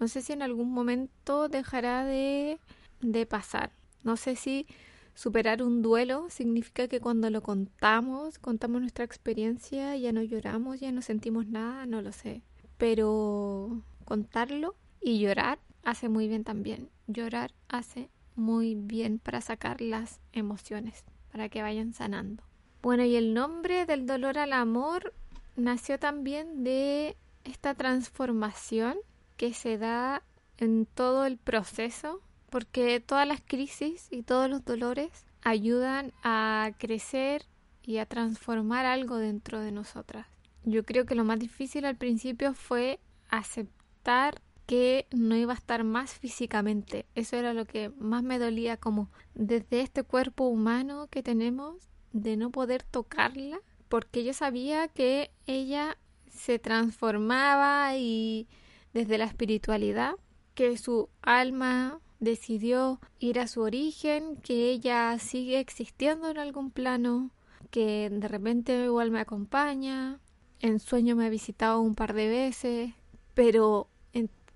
No 0.00 0.08
sé 0.08 0.22
si 0.22 0.32
en 0.32 0.40
algún 0.40 0.72
momento 0.72 1.50
dejará 1.50 2.06
de, 2.06 2.58
de 3.02 3.26
pasar. 3.26 3.72
No 4.04 4.16
sé 4.16 4.36
si 4.36 4.66
superar 5.14 5.62
un 5.62 5.82
duelo 5.82 6.26
significa 6.30 6.88
que 6.88 7.00
cuando 7.00 7.30
lo 7.30 7.42
contamos, 7.42 8.38
contamos 8.38 8.80
nuestra 8.80 9.04
experiencia, 9.04 9.96
ya 9.96 10.12
no 10.12 10.22
lloramos, 10.22 10.80
ya 10.80 10.92
no 10.92 11.02
sentimos 11.02 11.46
nada, 11.46 11.86
no 11.86 12.02
lo 12.02 12.12
sé. 12.12 12.42
Pero 12.78 13.82
contarlo 14.04 14.74
y 15.00 15.18
llorar 15.18 15.58
hace 15.84 16.08
muy 16.08 16.28
bien 16.28 16.44
también. 16.44 16.88
Llorar 17.06 17.52
hace 17.68 18.08
muy 18.34 18.74
bien 18.74 19.18
para 19.18 19.40
sacar 19.40 19.80
las 19.80 20.20
emociones, 20.32 21.04
para 21.30 21.48
que 21.48 21.62
vayan 21.62 21.92
sanando. 21.92 22.42
Bueno, 22.82 23.04
y 23.04 23.16
el 23.16 23.34
nombre 23.34 23.86
del 23.86 24.06
dolor 24.06 24.38
al 24.38 24.52
amor 24.52 25.14
nació 25.56 25.98
también 25.98 26.64
de 26.64 27.16
esta 27.44 27.74
transformación 27.74 28.96
que 29.36 29.54
se 29.54 29.78
da 29.78 30.22
en 30.58 30.86
todo 30.86 31.26
el 31.26 31.38
proceso, 31.38 32.20
porque 32.52 33.00
todas 33.00 33.26
las 33.26 33.40
crisis 33.40 34.08
y 34.10 34.22
todos 34.22 34.48
los 34.48 34.62
dolores 34.62 35.24
ayudan 35.42 36.12
a 36.22 36.72
crecer 36.78 37.46
y 37.82 37.96
a 37.96 38.04
transformar 38.04 38.84
algo 38.84 39.16
dentro 39.16 39.58
de 39.58 39.72
nosotras. 39.72 40.26
Yo 40.62 40.84
creo 40.84 41.06
que 41.06 41.14
lo 41.14 41.24
más 41.24 41.38
difícil 41.38 41.86
al 41.86 41.96
principio 41.96 42.52
fue 42.52 43.00
aceptar 43.30 44.42
que 44.66 45.06
no 45.10 45.34
iba 45.34 45.54
a 45.54 45.56
estar 45.56 45.82
más 45.82 46.12
físicamente. 46.12 47.06
Eso 47.14 47.36
era 47.36 47.54
lo 47.54 47.64
que 47.64 47.88
más 47.98 48.22
me 48.22 48.38
dolía, 48.38 48.76
como 48.76 49.10
desde 49.34 49.80
este 49.80 50.02
cuerpo 50.02 50.44
humano 50.44 51.08
que 51.10 51.22
tenemos, 51.22 51.88
de 52.12 52.36
no 52.36 52.50
poder 52.50 52.82
tocarla, 52.82 53.60
porque 53.88 54.24
yo 54.24 54.34
sabía 54.34 54.88
que 54.88 55.30
ella 55.46 55.96
se 56.28 56.58
transformaba 56.58 57.96
y 57.96 58.46
desde 58.92 59.16
la 59.16 59.24
espiritualidad, 59.24 60.16
que 60.54 60.76
su 60.76 61.08
alma 61.22 61.98
decidió 62.22 63.00
ir 63.18 63.40
a 63.40 63.48
su 63.48 63.60
origen, 63.60 64.36
que 64.36 64.70
ella 64.70 65.18
sigue 65.18 65.58
existiendo 65.58 66.30
en 66.30 66.38
algún 66.38 66.70
plano, 66.70 67.30
que 67.70 68.08
de 68.10 68.28
repente 68.28 68.84
igual 68.84 69.10
me 69.10 69.20
acompaña, 69.20 70.20
en 70.60 70.78
sueño 70.78 71.16
me 71.16 71.26
ha 71.26 71.30
visitado 71.30 71.80
un 71.80 71.96
par 71.96 72.14
de 72.14 72.28
veces, 72.28 72.94
pero 73.34 73.88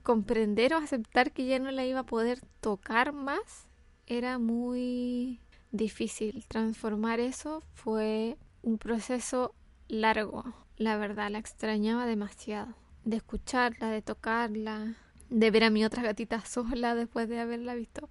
comprender 0.02 0.72
o 0.72 0.76
aceptar 0.76 1.32
que 1.32 1.46
ya 1.46 1.58
no 1.58 1.72
la 1.72 1.84
iba 1.84 2.00
a 2.00 2.06
poder 2.06 2.38
tocar 2.60 3.12
más 3.12 3.66
era 4.06 4.38
muy 4.38 5.40
difícil. 5.72 6.44
Transformar 6.46 7.18
eso 7.18 7.64
fue 7.74 8.36
un 8.62 8.78
proceso 8.78 9.52
largo. 9.88 10.44
La 10.76 10.96
verdad, 10.96 11.32
la 11.32 11.38
extrañaba 11.38 12.06
demasiado. 12.06 12.72
De 13.04 13.16
escucharla, 13.16 13.90
de 13.90 14.00
tocarla, 14.00 14.96
de 15.30 15.50
ver 15.50 15.64
a 15.64 15.70
mi 15.70 15.84
otra 15.84 16.02
gatita 16.02 16.44
sola 16.44 16.94
después 16.94 17.28
de 17.28 17.40
haberla 17.40 17.74
visto 17.74 18.08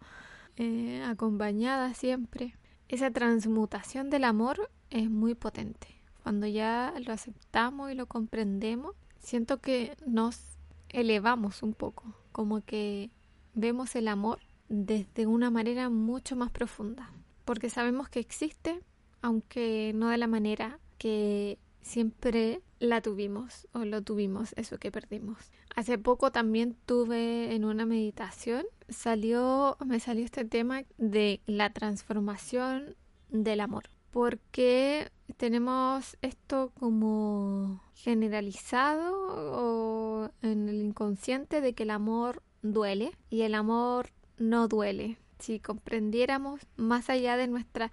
eh, 0.57 1.03
acompañada 1.05 1.93
siempre. 1.93 2.55
Esa 2.87 3.11
transmutación 3.11 4.09
del 4.09 4.23
amor 4.23 4.69
es 4.89 5.09
muy 5.09 5.35
potente. 5.35 5.87
Cuando 6.23 6.47
ya 6.47 6.93
lo 7.05 7.13
aceptamos 7.13 7.91
y 7.91 7.95
lo 7.95 8.07
comprendemos, 8.07 8.95
siento 9.19 9.59
que 9.59 9.95
nos 10.05 10.41
elevamos 10.89 11.63
un 11.63 11.73
poco, 11.73 12.15
como 12.31 12.61
que 12.61 13.09
vemos 13.53 13.95
el 13.95 14.07
amor 14.07 14.39
desde 14.69 15.27
una 15.27 15.51
manera 15.51 15.89
mucho 15.89 16.35
más 16.35 16.51
profunda, 16.51 17.11
porque 17.43 17.69
sabemos 17.69 18.09
que 18.09 18.19
existe, 18.19 18.81
aunque 19.21 19.91
no 19.93 20.09
de 20.09 20.17
la 20.17 20.27
manera 20.27 20.79
que 20.97 21.59
siempre 21.81 22.61
la 22.79 23.01
tuvimos 23.01 23.67
o 23.73 23.85
lo 23.85 24.01
tuvimos, 24.01 24.53
eso 24.57 24.77
que 24.77 24.91
perdimos. 24.91 25.37
Hace 25.75 25.97
poco 25.97 26.31
también 26.31 26.77
tuve 26.85 27.53
en 27.53 27.65
una 27.65 27.85
meditación, 27.85 28.65
salió, 28.87 29.75
me 29.85 29.99
salió 29.99 30.23
este 30.23 30.45
tema 30.45 30.83
de 30.97 31.41
la 31.47 31.73
transformación 31.73 32.95
del 33.29 33.59
amor, 33.59 33.89
porque 34.11 35.11
tenemos 35.35 36.15
esto 36.21 36.71
como 36.79 37.83
generalizado 37.93 39.13
o 39.51 40.29
en 40.41 40.69
el 40.69 40.81
inconsciente 40.81 41.59
de 41.59 41.73
que 41.73 41.83
el 41.83 41.89
amor 41.89 42.41
duele 42.61 43.11
y 43.29 43.41
el 43.41 43.53
amor 43.53 44.11
no 44.37 44.69
duele. 44.69 45.17
Si 45.39 45.59
comprendiéramos 45.59 46.61
más 46.77 47.09
allá 47.09 47.35
de 47.35 47.47
nuestra 47.47 47.91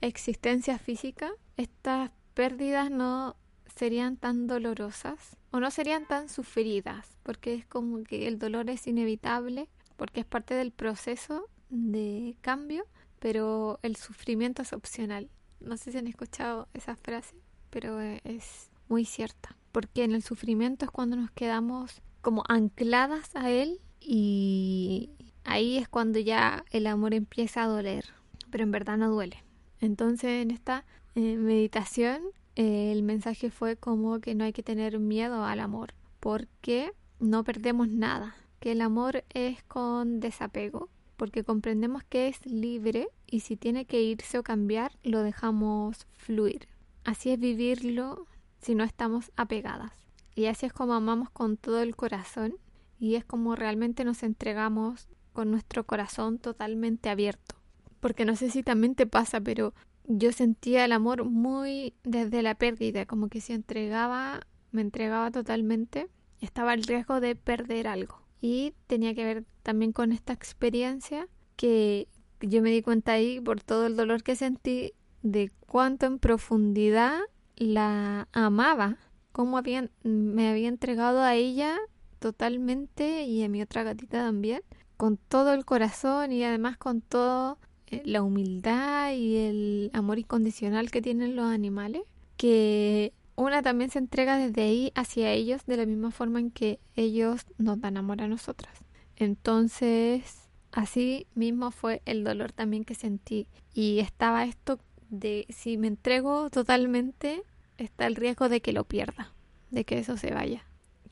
existencia 0.00 0.78
física, 0.78 1.30
estas 1.56 2.10
pérdidas 2.34 2.90
no 2.90 3.36
serían 3.80 4.18
tan 4.18 4.46
dolorosas 4.46 5.38
o 5.52 5.58
no 5.58 5.70
serían 5.70 6.04
tan 6.04 6.28
sufridas, 6.28 7.16
porque 7.22 7.54
es 7.54 7.64
como 7.64 8.04
que 8.04 8.28
el 8.28 8.38
dolor 8.38 8.68
es 8.68 8.86
inevitable, 8.86 9.70
porque 9.96 10.20
es 10.20 10.26
parte 10.26 10.52
del 10.52 10.70
proceso 10.70 11.48
de 11.70 12.36
cambio, 12.42 12.84
pero 13.20 13.78
el 13.82 13.96
sufrimiento 13.96 14.60
es 14.60 14.74
opcional. 14.74 15.30
No 15.60 15.78
sé 15.78 15.92
si 15.92 15.96
han 15.96 16.08
escuchado 16.08 16.68
esa 16.74 16.94
frase, 16.94 17.34
pero 17.70 17.98
es 18.00 18.70
muy 18.90 19.06
cierta, 19.06 19.56
porque 19.72 20.04
en 20.04 20.12
el 20.12 20.22
sufrimiento 20.22 20.84
es 20.84 20.90
cuando 20.90 21.16
nos 21.16 21.30
quedamos 21.30 22.02
como 22.20 22.44
ancladas 22.48 23.34
a 23.34 23.50
él 23.50 23.80
y 23.98 25.08
ahí 25.44 25.78
es 25.78 25.88
cuando 25.88 26.18
ya 26.18 26.66
el 26.70 26.86
amor 26.86 27.14
empieza 27.14 27.62
a 27.62 27.66
doler, 27.66 28.04
pero 28.50 28.62
en 28.62 28.72
verdad 28.72 28.98
no 28.98 29.08
duele. 29.08 29.42
Entonces 29.80 30.42
en 30.42 30.50
esta 30.50 30.84
eh, 31.14 31.38
meditación 31.38 32.20
eh, 32.60 32.92
el 32.92 33.02
mensaje 33.02 33.50
fue 33.50 33.76
como 33.76 34.20
que 34.20 34.34
no 34.34 34.44
hay 34.44 34.52
que 34.52 34.62
tener 34.62 34.98
miedo 34.98 35.46
al 35.46 35.60
amor, 35.60 35.94
porque 36.20 36.92
no 37.18 37.42
perdemos 37.42 37.88
nada, 37.88 38.36
que 38.58 38.72
el 38.72 38.82
amor 38.82 39.24
es 39.32 39.62
con 39.62 40.20
desapego, 40.20 40.90
porque 41.16 41.42
comprendemos 41.42 42.04
que 42.04 42.28
es 42.28 42.44
libre 42.44 43.08
y 43.26 43.40
si 43.40 43.56
tiene 43.56 43.86
que 43.86 44.02
irse 44.02 44.38
o 44.38 44.42
cambiar, 44.42 44.92
lo 45.02 45.22
dejamos 45.22 46.06
fluir. 46.12 46.68
Así 47.02 47.30
es 47.30 47.40
vivirlo 47.40 48.26
si 48.60 48.74
no 48.74 48.84
estamos 48.84 49.32
apegadas. 49.36 49.92
Y 50.34 50.44
así 50.44 50.66
es 50.66 50.74
como 50.74 50.92
amamos 50.92 51.30
con 51.30 51.56
todo 51.56 51.80
el 51.80 51.96
corazón 51.96 52.56
y 52.98 53.14
es 53.14 53.24
como 53.24 53.56
realmente 53.56 54.04
nos 54.04 54.22
entregamos 54.22 55.08
con 55.32 55.50
nuestro 55.50 55.86
corazón 55.86 56.38
totalmente 56.38 57.08
abierto. 57.08 57.54
Porque 58.00 58.26
no 58.26 58.36
sé 58.36 58.50
si 58.50 58.62
también 58.62 58.94
te 58.94 59.06
pasa, 59.06 59.40
pero 59.40 59.72
yo 60.04 60.32
sentía 60.32 60.84
el 60.84 60.92
amor 60.92 61.24
muy 61.24 61.94
desde 62.02 62.42
la 62.42 62.54
pérdida, 62.54 63.06
como 63.06 63.28
que 63.28 63.40
si 63.40 63.52
entregaba, 63.52 64.46
me 64.72 64.82
entregaba 64.82 65.30
totalmente, 65.30 66.08
estaba 66.40 66.74
el 66.74 66.82
riesgo 66.84 67.20
de 67.20 67.36
perder 67.36 67.86
algo. 67.86 68.22
Y 68.40 68.74
tenía 68.86 69.14
que 69.14 69.24
ver 69.24 69.44
también 69.62 69.92
con 69.92 70.12
esta 70.12 70.32
experiencia 70.32 71.28
que 71.56 72.08
yo 72.40 72.62
me 72.62 72.70
di 72.70 72.82
cuenta 72.82 73.12
ahí 73.12 73.40
por 73.40 73.62
todo 73.62 73.86
el 73.86 73.96
dolor 73.96 74.22
que 74.22 74.34
sentí 74.34 74.94
de 75.22 75.50
cuánto 75.66 76.06
en 76.06 76.18
profundidad 76.18 77.18
la 77.56 78.28
amaba, 78.32 78.96
cómo 79.32 79.58
habían, 79.58 79.90
me 80.02 80.48
había 80.48 80.68
entregado 80.68 81.20
a 81.20 81.34
ella 81.34 81.76
totalmente 82.18 83.24
y 83.24 83.42
a 83.42 83.48
mi 83.48 83.62
otra 83.62 83.82
gatita 83.82 84.18
también, 84.18 84.62
con 84.96 85.16
todo 85.16 85.52
el 85.52 85.64
corazón 85.64 86.32
y 86.32 86.44
además 86.44 86.76
con 86.78 87.00
todo 87.00 87.58
la 88.04 88.22
humildad 88.22 89.12
y 89.12 89.36
el 89.36 89.90
amor 89.92 90.18
incondicional 90.18 90.90
que 90.90 91.02
tienen 91.02 91.36
los 91.36 91.46
animales, 91.46 92.02
que 92.36 93.12
una 93.36 93.62
también 93.62 93.90
se 93.90 93.98
entrega 93.98 94.36
desde 94.36 94.62
ahí 94.62 94.92
hacia 94.94 95.32
ellos 95.32 95.64
de 95.66 95.76
la 95.76 95.86
misma 95.86 96.10
forma 96.10 96.40
en 96.40 96.50
que 96.50 96.78
ellos 96.94 97.46
nos 97.58 97.80
dan 97.80 97.96
amor 97.96 98.22
a 98.22 98.28
nosotras. 98.28 98.78
Entonces, 99.16 100.48
así 100.72 101.26
mismo 101.34 101.70
fue 101.70 102.02
el 102.04 102.24
dolor 102.24 102.52
también 102.52 102.84
que 102.84 102.94
sentí. 102.94 103.46
Y 103.74 104.00
estaba 104.00 104.44
esto 104.44 104.78
de 105.08 105.46
si 105.48 105.76
me 105.78 105.88
entrego 105.88 106.50
totalmente, 106.50 107.42
está 107.78 108.06
el 108.06 108.16
riesgo 108.16 108.48
de 108.48 108.60
que 108.60 108.72
lo 108.72 108.84
pierda, 108.84 109.32
de 109.70 109.84
que 109.84 109.98
eso 109.98 110.16
se 110.16 110.32
vaya. 110.32 110.66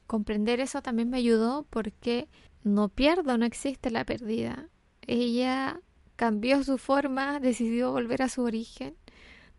Comprender 0.07 0.61
eso 0.61 0.83
también 0.83 1.11
me 1.11 1.19
ayudó 1.19 1.67
porque 1.71 2.29
no 2.63 2.89
pierdo, 2.89 3.39
no 3.39 3.45
existe 3.45 3.91
la 3.91 4.05
pérdida. 4.05 4.69
Ella 5.07 5.81
cambió 6.19 6.65
su 6.65 6.79
forma, 6.79 7.39
decidió 7.39 7.93
volver 7.93 8.23
a 8.23 8.29
su 8.29 8.43
origen, 8.43 8.97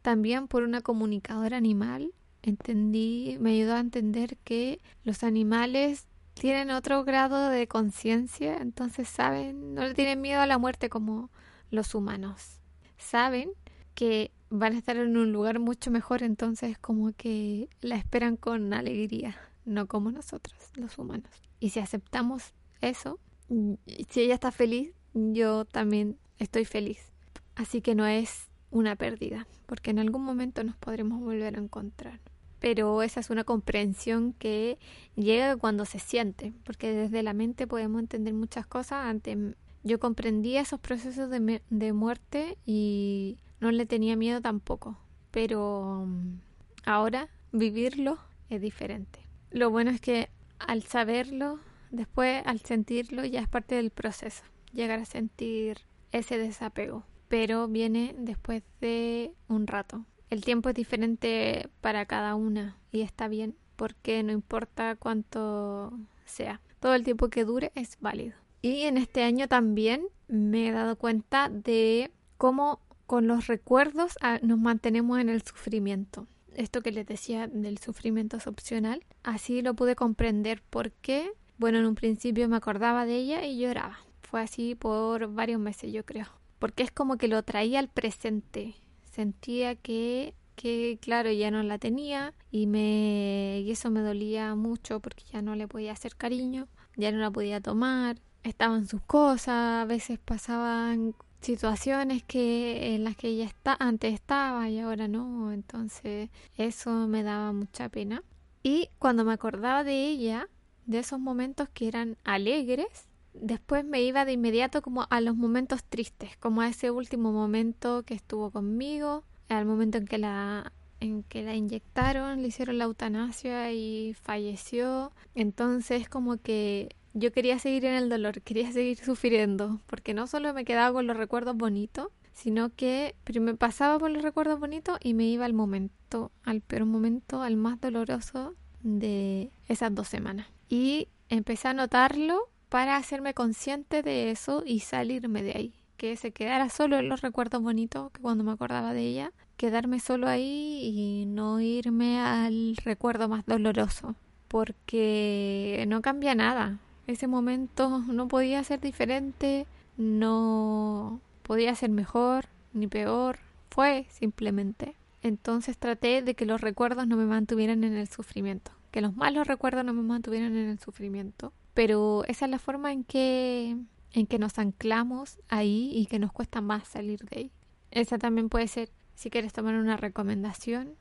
también 0.01 0.49
por 0.49 0.63
una 0.63 0.81
comunicadora 0.81 1.55
animal. 1.55 2.13
Entendí, 2.41 3.37
me 3.39 3.51
ayudó 3.51 3.75
a 3.75 3.79
entender 3.79 4.35
que 4.43 4.81
los 5.05 5.23
animales 5.23 6.05
tienen 6.33 6.69
otro 6.71 7.05
grado 7.05 7.47
de 7.47 7.69
conciencia, 7.69 8.57
entonces 8.57 9.07
saben, 9.07 9.73
no 9.73 9.83
le 9.83 9.93
tienen 9.93 10.19
miedo 10.19 10.41
a 10.41 10.47
la 10.47 10.57
muerte 10.57 10.89
como 10.89 11.29
los 11.71 11.95
humanos. 11.95 12.59
Saben 12.97 13.51
que 13.95 14.31
van 14.49 14.73
a 14.73 14.79
estar 14.79 14.97
en 14.97 15.15
un 15.15 15.31
lugar 15.31 15.59
mucho 15.59 15.91
mejor, 15.91 16.23
entonces 16.23 16.77
como 16.77 17.13
que 17.13 17.69
la 17.79 17.95
esperan 17.95 18.35
con 18.35 18.73
alegría, 18.73 19.37
no 19.63 19.87
como 19.87 20.11
nosotros, 20.11 20.57
los 20.75 20.97
humanos. 20.97 21.31
Y 21.61 21.69
si 21.69 21.79
aceptamos 21.79 22.53
eso, 22.81 23.17
si 23.47 24.19
ella 24.19 24.33
está 24.33 24.51
feliz, 24.51 24.93
yo 25.13 25.63
también 25.63 26.17
estoy 26.39 26.65
feliz. 26.65 27.11
Así 27.55 27.81
que 27.81 27.93
no 27.93 28.05
es 28.07 28.49
una 28.71 28.95
pérdida, 28.95 29.47
porque 29.65 29.91
en 29.91 29.99
algún 29.99 30.23
momento 30.23 30.63
nos 30.63 30.75
podremos 30.77 31.21
volver 31.21 31.55
a 31.55 31.59
encontrar. 31.59 32.19
Pero 32.59 33.01
esa 33.03 33.19
es 33.19 33.29
una 33.29 33.43
comprensión 33.43 34.33
que 34.33 34.77
llega 35.15 35.55
cuando 35.55 35.85
se 35.85 35.99
siente, 35.99 36.53
porque 36.63 36.91
desde 36.91 37.23
la 37.23 37.33
mente 37.33 37.67
podemos 37.67 38.01
entender 38.01 38.33
muchas 38.33 38.65
cosas. 38.65 39.05
Antes 39.05 39.37
yo 39.83 39.99
comprendía 39.99 40.61
esos 40.61 40.79
procesos 40.79 41.29
de, 41.29 41.61
de 41.69 41.93
muerte 41.93 42.57
y 42.65 43.37
no 43.59 43.71
le 43.71 43.85
tenía 43.85 44.15
miedo 44.15 44.41
tampoco, 44.41 44.97
pero 45.31 46.05
mm, 46.05 46.39
ahora 46.85 47.29
vivirlo 47.51 48.19
es 48.49 48.61
diferente. 48.61 49.19
Lo 49.51 49.69
bueno 49.69 49.91
es 49.91 50.01
que 50.01 50.29
al 50.59 50.83
saberlo, 50.83 51.59
después 51.91 52.43
al 52.45 52.59
sentirlo 52.59 53.25
ya 53.25 53.41
es 53.41 53.47
parte 53.47 53.75
del 53.75 53.89
proceso. 53.89 54.43
Llegar 54.73 54.99
a 54.99 55.05
sentir 55.05 55.79
ese 56.11 56.37
desapego, 56.37 57.03
pero 57.27 57.67
viene 57.67 58.15
después 58.17 58.63
de 58.81 59.31
un 59.47 59.67
rato. 59.67 60.05
El 60.29 60.43
tiempo 60.43 60.69
es 60.69 60.75
diferente 60.75 61.69
para 61.81 62.05
cada 62.05 62.35
una 62.35 62.77
y 62.91 63.01
está 63.01 63.27
bien 63.27 63.55
porque 63.75 64.23
no 64.23 64.31
importa 64.31 64.95
cuánto 64.95 65.93
sea. 66.25 66.61
Todo 66.79 66.93
el 66.95 67.03
tiempo 67.03 67.29
que 67.29 67.45
dure 67.45 67.71
es 67.75 67.97
válido. 67.99 68.35
Y 68.61 68.81
en 68.81 68.97
este 68.97 69.23
año 69.23 69.47
también 69.47 70.05
me 70.27 70.67
he 70.67 70.71
dado 70.71 70.97
cuenta 70.97 71.49
de 71.49 72.11
cómo 72.37 72.81
con 73.05 73.25
los 73.27 73.47
recuerdos 73.47 74.17
ah, 74.21 74.39
nos 74.43 74.59
mantenemos 74.59 75.19
en 75.19 75.29
el 75.29 75.41
sufrimiento. 75.41 76.27
Esto 76.55 76.81
que 76.81 76.91
les 76.91 77.07
decía 77.07 77.47
del 77.47 77.77
sufrimiento 77.77 78.37
es 78.37 78.47
opcional. 78.47 79.03
Así 79.23 79.61
lo 79.61 79.73
pude 79.73 79.95
comprender 79.95 80.61
porque, 80.69 81.31
bueno, 81.57 81.79
en 81.79 81.85
un 81.85 81.95
principio 81.95 82.47
me 82.49 82.57
acordaba 82.57 83.05
de 83.05 83.15
ella 83.15 83.45
y 83.45 83.59
lloraba. 83.59 83.97
Fue 84.29 84.41
así 84.41 84.75
por 84.75 85.33
varios 85.33 85.59
meses, 85.59 85.91
yo 85.91 86.05
creo. 86.05 86.27
Porque 86.59 86.83
es 86.83 86.91
como 86.91 87.17
que 87.17 87.27
lo 87.27 87.41
traía 87.41 87.79
al 87.79 87.87
presente. 87.87 88.75
Sentía 89.11 89.75
que, 89.75 90.35
que 90.55 90.99
claro, 91.01 91.31
ya 91.31 91.49
no 91.49 91.63
la 91.63 91.79
tenía 91.79 92.35
y, 92.51 92.67
me, 92.67 93.61
y 93.61 93.71
eso 93.71 93.89
me 93.89 94.01
dolía 94.01 94.53
mucho 94.53 94.99
porque 94.99 95.23
ya 95.31 95.41
no 95.41 95.55
le 95.55 95.67
podía 95.67 95.93
hacer 95.93 96.15
cariño, 96.15 96.67
ya 96.95 97.11
no 97.11 97.17
la 97.17 97.31
podía 97.31 97.59
tomar. 97.59 98.17
Estaban 98.43 98.87
sus 98.87 99.01
cosas, 99.01 99.81
a 99.81 99.85
veces 99.85 100.19
pasaban 100.19 101.15
situaciones 101.41 102.23
que 102.23 102.93
en 102.93 103.05
las 103.05 103.15
que 103.15 103.29
ella 103.29 103.45
está, 103.45 103.75
antes 103.79 104.13
estaba 104.13 104.69
y 104.69 104.79
ahora 104.79 105.07
no, 105.07 105.51
entonces 105.51 106.29
eso 106.55 107.07
me 107.07 107.23
daba 107.23 107.51
mucha 107.51 107.89
pena. 107.89 108.23
Y 108.61 108.89
cuando 108.99 109.25
me 109.25 109.33
acordaba 109.33 109.83
de 109.83 110.07
ella, 110.07 110.49
de 110.85 110.99
esos 110.99 111.19
momentos 111.19 111.67
que 111.69 111.87
eran 111.87 112.17
alegres, 112.23 113.08
después 113.41 113.85
me 113.85 114.01
iba 114.01 114.25
de 114.25 114.33
inmediato 114.33 114.81
como 114.81 115.07
a 115.09 115.21
los 115.21 115.35
momentos 115.35 115.83
tristes, 115.83 116.37
como 116.37 116.61
a 116.61 116.67
ese 116.67 116.91
último 116.91 117.31
momento 117.31 118.03
que 118.03 118.13
estuvo 118.13 118.51
conmigo, 118.51 119.23
al 119.49 119.65
momento 119.65 119.97
en 119.97 120.05
que 120.05 120.17
la 120.17 120.71
en 121.01 121.23
que 121.23 121.43
la 121.43 121.55
inyectaron, 121.55 122.41
le 122.41 122.49
hicieron 122.49 122.77
la 122.77 122.83
eutanasia 122.83 123.71
y 123.71 124.13
falleció. 124.15 125.13
Entonces 125.33 126.09
como 126.09 126.37
que 126.37 126.89
yo 127.13 127.31
quería 127.31 127.57
seguir 127.57 127.85
en 127.85 127.93
el 127.93 128.09
dolor, 128.09 128.41
quería 128.41 128.71
seguir 128.71 128.97
sufriendo, 128.97 129.79
porque 129.87 130.13
no 130.13 130.27
solo 130.27 130.53
me 130.53 130.65
quedaba 130.65 130.93
con 130.93 131.07
los 131.07 131.17
recuerdos 131.17 131.55
bonitos, 131.55 132.09
sino 132.33 132.69
que 132.75 133.15
me 133.39 133.55
pasaba 133.55 133.97
por 133.99 134.11
los 134.11 134.23
recuerdos 134.23 134.59
bonitos 134.59 134.97
y 135.01 135.13
me 135.13 135.25
iba 135.25 135.45
al 135.45 135.53
momento, 135.53 136.31
al 136.43 136.61
peor 136.61 136.85
momento, 136.85 137.41
al 137.41 137.55
más 137.55 137.81
doloroso 137.81 138.55
de 138.81 139.51
esas 139.67 139.93
dos 139.93 140.07
semanas. 140.07 140.47
Y 140.69 141.09
empecé 141.29 141.67
a 141.67 141.73
notarlo 141.73 142.49
para 142.69 142.95
hacerme 142.95 143.33
consciente 143.33 144.03
de 144.03 144.31
eso 144.31 144.63
y 144.65 144.79
salirme 144.79 145.43
de 145.43 145.51
ahí. 145.51 145.73
Que 145.97 146.15
se 146.15 146.31
quedara 146.31 146.69
solo 146.69 146.97
en 146.97 147.09
los 147.09 147.21
recuerdos 147.21 147.61
bonitos, 147.61 148.11
que 148.11 148.21
cuando 148.21 148.43
me 148.43 148.51
acordaba 148.51 148.93
de 148.93 149.01
ella, 149.01 149.33
quedarme 149.57 149.99
solo 149.99 150.27
ahí 150.27 150.79
y 150.83 151.25
no 151.25 151.59
irme 151.59 152.19
al 152.19 152.77
recuerdo 152.77 153.27
más 153.27 153.45
doloroso. 153.45 154.15
Porque 154.47 155.83
no 155.87 156.01
cambia 156.01 156.35
nada. 156.35 156.79
Ese 157.07 157.27
momento 157.27 157.99
no 158.07 158.27
podía 158.27 158.63
ser 158.63 158.79
diferente, 158.79 159.65
no 159.97 161.19
podía 161.43 161.75
ser 161.75 161.89
mejor 161.89 162.45
ni 162.71 162.87
peor, 162.87 163.39
fue 163.71 164.05
simplemente. 164.09 164.95
Entonces 165.21 165.77
traté 165.77 166.21
de 166.21 166.35
que 166.35 166.45
los 166.45 166.61
recuerdos 166.61 167.07
no 167.07 167.17
me 167.17 167.25
mantuvieran 167.25 167.83
en 167.83 167.97
el 167.97 168.07
sufrimiento, 168.07 168.71
que 168.91 169.01
los 169.01 169.15
malos 169.15 169.47
recuerdos 169.47 169.83
no 169.83 169.93
me 169.93 170.03
mantuvieran 170.03 170.55
en 170.55 170.69
el 170.69 170.79
sufrimiento 170.79 171.51
pero 171.79 172.25
esa 172.27 172.43
es 172.43 172.51
la 172.51 172.59
forma 172.59 172.91
en 172.91 173.05
que, 173.05 173.77
en 174.11 174.27
que 174.27 174.37
nos 174.37 174.59
anclamos 174.59 175.39
ahí 175.47 175.91
y 175.93 176.07
que 176.07 176.19
nos 176.19 176.33
cuesta 176.33 176.59
más 176.59 176.85
salir 176.89 177.21
de 177.21 177.37
ahí. 177.37 177.51
Esa 177.89 178.17
también 178.17 178.49
puede 178.49 178.67
ser, 178.67 178.89
si 179.15 179.29
quieres 179.29 179.53
tomar 179.53 179.75
una 179.75 179.95
recomendación, 179.95 180.95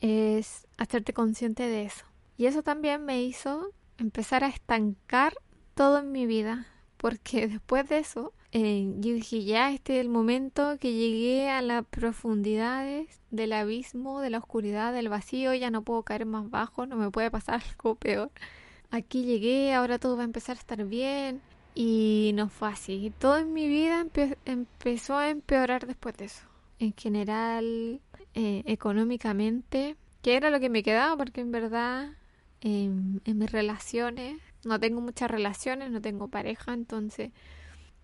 es 0.00 0.66
hacerte 0.76 1.12
consciente 1.12 1.68
de 1.68 1.84
eso. 1.84 2.04
Y 2.36 2.46
eso 2.46 2.64
también 2.64 3.04
me 3.04 3.22
hizo 3.22 3.70
empezar 3.96 4.42
a 4.42 4.48
estancar 4.48 5.34
todo 5.76 6.00
en 6.00 6.10
mi 6.10 6.26
vida, 6.26 6.66
porque 6.96 7.46
después 7.46 7.88
de 7.88 7.98
eso 7.98 8.32
eh, 8.50 8.92
yo 8.96 9.14
dije, 9.14 9.44
ya 9.44 9.70
este 9.70 10.00
es 10.00 10.00
el 10.00 10.08
momento 10.08 10.78
que 10.80 10.94
llegué 10.94 11.48
a 11.48 11.62
las 11.62 11.86
profundidades 11.86 13.20
del 13.30 13.52
abismo, 13.52 14.20
de 14.20 14.30
la 14.30 14.38
oscuridad, 14.38 14.92
del 14.92 15.10
vacío, 15.10 15.54
ya 15.54 15.70
no 15.70 15.82
puedo 15.82 16.02
caer 16.02 16.26
más 16.26 16.50
bajo, 16.50 16.86
no 16.86 16.96
me 16.96 17.12
puede 17.12 17.30
pasar 17.30 17.62
algo 17.78 17.94
peor 17.94 18.32
aquí 18.96 19.24
llegué, 19.24 19.74
ahora 19.74 19.98
todo 19.98 20.16
va 20.16 20.22
a 20.22 20.26
empezar 20.26 20.56
a 20.56 20.60
estar 20.60 20.84
bien. 20.84 21.40
Y 21.74 22.32
no 22.34 22.48
fue 22.48 22.68
así. 22.68 23.12
Todo 23.18 23.38
en 23.38 23.52
mi 23.52 23.68
vida 23.68 24.06
empezó 24.44 25.16
a 25.16 25.30
empeorar 25.30 25.86
después 25.86 26.16
de 26.16 26.26
eso. 26.26 26.44
En 26.78 26.94
general, 26.94 28.00
eh, 28.34 28.62
económicamente, 28.66 29.96
que 30.22 30.36
era 30.36 30.50
lo 30.50 30.60
que 30.60 30.70
me 30.70 30.82
quedaba, 30.82 31.16
porque 31.16 31.40
en 31.40 31.50
verdad 31.50 32.12
en 32.64 33.20
mis 33.26 33.52
relaciones, 33.52 34.40
no 34.64 34.80
tengo 34.80 35.02
muchas 35.02 35.30
relaciones, 35.30 35.90
no 35.90 36.00
tengo 36.00 36.28
pareja, 36.28 36.72
entonces, 36.72 37.30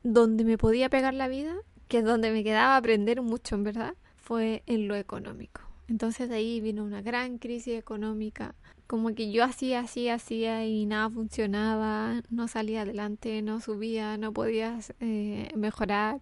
donde 0.02 0.44
me 0.44 0.58
podía 0.58 0.90
pegar 0.90 1.14
la 1.14 1.28
vida, 1.28 1.54
que 1.88 1.98
es 1.98 2.04
donde 2.04 2.30
me 2.30 2.44
quedaba 2.44 2.76
aprender 2.76 3.22
mucho, 3.22 3.54
en 3.54 3.64
verdad, 3.64 3.94
fue 4.16 4.62
en 4.66 4.86
lo 4.86 4.96
económico. 4.96 5.62
Entonces 5.90 6.28
de 6.28 6.36
ahí 6.36 6.60
vino 6.60 6.84
una 6.84 7.02
gran 7.02 7.38
crisis 7.38 7.76
económica 7.76 8.54
como 8.86 9.12
que 9.12 9.32
yo 9.32 9.42
hacía, 9.44 9.80
hacía, 9.80 10.14
hacía 10.14 10.64
y 10.64 10.86
nada 10.86 11.10
funcionaba, 11.10 12.22
no 12.30 12.46
salía 12.46 12.82
adelante, 12.82 13.42
no 13.42 13.60
subía, 13.60 14.16
no 14.16 14.32
podía 14.32 14.78
eh, 15.00 15.48
mejorar. 15.56 16.20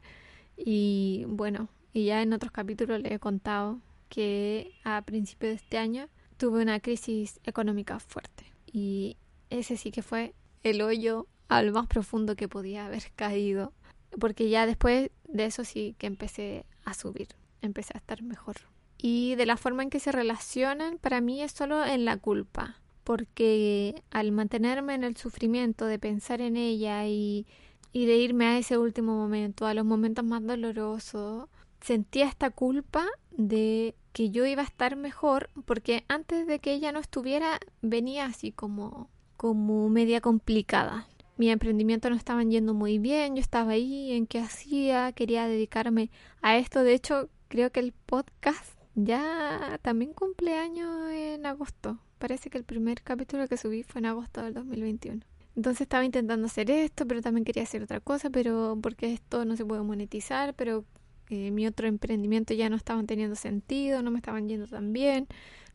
Y 0.57 1.25
bueno, 1.29 1.69
y 1.93 2.07
ya 2.07 2.23
en 2.23 2.33
otros 2.33 2.51
capítulos 2.51 3.01
le 3.01 3.13
he 3.13 3.19
contado 3.19 3.81
que 4.09 4.73
a 4.85 5.03
principios 5.03 5.51
de 5.51 5.57
este 5.57 5.77
año 5.77 6.09
tuve 6.39 6.63
una 6.63 6.81
crisis 6.81 7.39
económica 7.45 7.99
fuerte. 8.01 8.53
Y 8.73 9.19
ese 9.51 9.77
sí 9.77 9.91
que 9.91 10.03
fue 10.03 10.35
el 10.63 10.81
hoyo 10.81 11.27
al 11.49 11.73
más 11.73 11.87
profundo 11.87 12.37
que 12.37 12.49
podía 12.49 12.87
haber 12.87 13.13
caído. 13.17 13.75
Porque 14.19 14.49
ya 14.49 14.65
después 14.65 15.11
de 15.25 15.45
eso 15.45 15.65
sí 15.65 15.95
que 15.99 16.07
empecé 16.07 16.65
a 16.87 16.95
subir, 16.95 17.29
empecé 17.61 17.93
a 17.95 17.99
estar 17.99 18.23
mejor 18.23 18.57
y 18.99 19.37
de 19.37 19.47
la 19.47 19.57
forma 19.57 19.83
en 19.83 19.91
que 19.91 20.01
se 20.01 20.13
relacionan 20.13 20.99
para 20.99 21.21
mí 21.21 21.43
es 21.43 21.53
solo 21.53 21.85
en 21.85 22.05
la 22.05 22.17
culpa 22.17 22.77
porque 23.09 24.03
al 24.11 24.33
mantenerme 24.33 24.95
en 24.95 25.03
el 25.03 25.17
sufrimiento 25.17 25.87
de 25.87 25.99
pensar 25.99 26.43
en 26.43 26.59
ella 26.59 27.07
y, 27.07 27.47
y 27.91 28.05
de 28.05 28.19
irme 28.19 28.45
a 28.45 28.59
ese 28.59 28.77
último 28.77 29.17
momento, 29.17 29.65
a 29.65 29.73
los 29.73 29.87
momentos 29.87 30.27
más 30.27 30.45
dolorosos, 30.45 31.49
sentía 31.81 32.27
esta 32.29 32.51
culpa 32.51 33.07
de 33.31 33.95
que 34.13 34.29
yo 34.29 34.45
iba 34.45 34.61
a 34.61 34.67
estar 34.67 34.97
mejor 34.97 35.49
porque 35.65 36.05
antes 36.09 36.47
de 36.47 36.59
que 36.59 36.75
ella 36.75 36.93
no 36.93 37.01
estuviera 37.01 37.59
venía 37.81 38.27
así 38.27 38.53
como 38.53 39.09
como 39.39 39.89
media 39.89 40.21
complicada. 40.21 41.09
Mi 41.39 41.49
emprendimiento 41.49 42.11
no 42.11 42.17
estaba 42.17 42.43
yendo 42.43 42.75
muy 42.75 42.99
bien, 42.99 43.37
yo 43.37 43.41
estaba 43.41 43.71
ahí 43.71 44.13
en 44.13 44.27
qué 44.27 44.41
hacía, 44.41 45.13
quería 45.13 45.49
dedicarme 45.49 46.11
a 46.43 46.59
esto. 46.59 46.85
De 46.85 46.93
hecho, 46.93 47.31
creo 47.49 47.71
que 47.73 47.81
el 47.81 47.93
podcast 47.93 48.78
ya 49.05 49.79
también 49.83 50.13
cumpleaños 50.13 51.11
en 51.11 51.47
agosto. 51.47 51.99
Parece 52.19 52.51
que 52.51 52.59
el 52.59 52.65
primer 52.65 53.03
capítulo 53.03 53.47
que 53.47 53.57
subí 53.57 53.83
fue 53.85 54.01
en 54.01 54.07
agosto 54.07 54.43
del 54.43 54.55
2021. 54.55 55.21
Entonces 55.55 55.83
estaba 55.83 56.05
intentando 56.05 56.47
hacer 56.47 56.71
esto, 56.71 57.07
pero 57.07 57.21
también 57.21 57.45
quería 57.45 57.63
hacer 57.63 57.83
otra 57.83 58.01
cosa, 58.01 58.31
pero 58.31 58.79
porque 58.81 59.13
esto 59.13 59.45
no 59.45 59.57
se 59.57 59.65
puede 59.65 59.83
monetizar, 59.83 60.55
pero 60.55 60.85
eh, 61.31 61.51
mi 61.51 61.67
otro 61.67 61.87
emprendimiento 61.87 62.55
ya 62.55 62.69
no 62.69 62.77
estaban 62.77 63.07
teniendo 63.07 63.37
sentido, 63.37 64.03
no 64.03 64.11
me 64.11 64.19
estaban 64.19 64.49
yendo 64.49 64.67
tan 64.67 64.93
bien, 64.93 65.27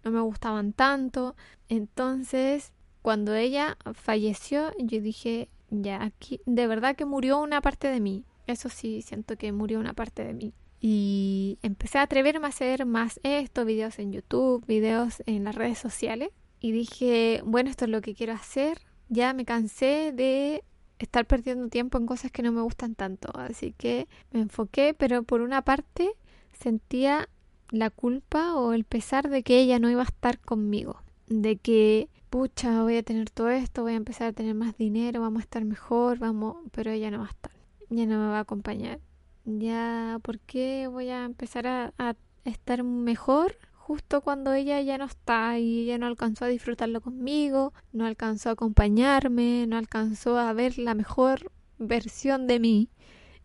no 0.04 0.12
me 0.12 0.22
gustaban 0.22 0.74
tanto. 0.74 1.36
Entonces, 1.70 2.72
cuando 3.02 3.36
ella 3.36 3.78
falleció, 3.94 4.72
yo 4.80 5.02
dije, 5.02 5.50
ya 5.70 6.04
aquí, 6.04 6.42
de 6.46 6.68
verdad 6.68 6.96
que 6.96 7.06
murió 7.06 7.40
una 7.40 7.62
parte 7.62 7.88
de 7.88 8.00
mí. 8.00 8.26
Eso 8.48 8.70
sí, 8.70 9.02
siento 9.02 9.38
que 9.38 9.52
murió 9.52 9.80
una 9.80 9.94
parte 9.94 10.24
de 10.24 10.34
mí. 10.34 10.54
Y 10.86 11.60
empecé 11.62 11.98
a 11.98 12.02
atreverme 12.02 12.46
a 12.46 12.50
hacer 12.50 12.86
más 12.86 13.18
esto, 13.24 13.64
videos 13.64 14.00
en 14.00 14.12
YouTube, 14.12 14.66
videos 14.66 15.24
en 15.26 15.46
las 15.46 15.56
redes 15.56 15.78
sociales. 15.78 16.32
Y 16.60 16.74
dije, 16.74 17.42
bueno, 17.46 17.70
esto 17.70 17.86
es 17.86 17.92
lo 17.92 18.02
que 18.02 18.14
quiero 18.14 18.34
hacer. 18.34 18.82
Ya 19.08 19.34
me 19.34 19.46
cansé 19.46 20.12
de 20.14 20.66
estar 21.00 21.26
perdiendo 21.26 21.70
tiempo 21.70 21.98
en 21.98 22.06
cosas 22.06 22.34
que 22.34 22.44
no 22.44 22.52
me 22.52 22.60
gustan 22.60 22.96
tanto. 22.96 23.32
Así 23.34 23.72
que 23.72 24.10
me 24.32 24.42
enfoqué, 24.42 24.94
pero 24.94 25.24
por 25.24 25.40
una 25.40 25.62
parte 25.62 26.12
sentía 26.52 27.30
la 27.70 27.90
culpa 27.90 28.58
o 28.58 28.74
el 28.74 28.84
pesar 28.84 29.30
de 29.30 29.42
que 29.42 29.60
ella 29.60 29.80
no 29.80 29.90
iba 29.90 30.02
a 30.02 30.12
estar 30.12 30.38
conmigo. 30.38 31.02
De 31.28 31.56
que, 31.56 32.10
pucha, 32.30 32.84
voy 32.84 32.98
a 32.98 33.04
tener 33.04 33.30
todo 33.30 33.52
esto, 33.52 33.84
voy 33.84 33.94
a 33.94 33.96
empezar 33.96 34.28
a 34.28 34.34
tener 34.34 34.54
más 34.54 34.78
dinero, 34.78 35.22
vamos 35.22 35.40
a 35.40 35.44
estar 35.44 35.64
mejor, 35.64 36.20
vamos, 36.20 36.58
pero 36.74 36.92
ella 36.92 37.10
no 37.10 37.20
va 37.20 37.28
a 37.28 37.30
estar. 37.30 37.54
Ya 37.90 38.06
no 38.06 38.20
me 38.20 38.28
va 38.28 38.40
a 38.40 38.42
acompañar 38.42 39.00
ya, 39.46 40.20
¿por 40.22 40.40
qué 40.40 40.88
voy 40.88 41.10
a 41.10 41.26
empezar 41.26 41.68
a, 41.68 42.16
estar 42.46 42.84
mejor 42.84 43.58
justo 43.74 44.20
cuando 44.22 44.54
ella 44.54 44.82
ya 44.82 44.98
no 44.98 45.06
está 45.06 45.58
y 45.60 45.84
ella 45.84 45.98
no 45.98 46.08
alcanzó 46.08 46.44
a 46.44 46.50
disfrutarlo 46.50 47.00
conmigo, 47.00 47.74
no 47.94 48.06
alcanzó 48.06 48.50
a 48.50 48.54
acompañarme, 48.54 49.66
no 49.68 49.78
alcanzó 49.78 50.38
a 50.38 50.52
ver 50.52 50.78
la 50.78 50.94
mejor 50.94 51.52
versión 51.78 52.48
de 52.48 52.60
mí. 52.60 52.90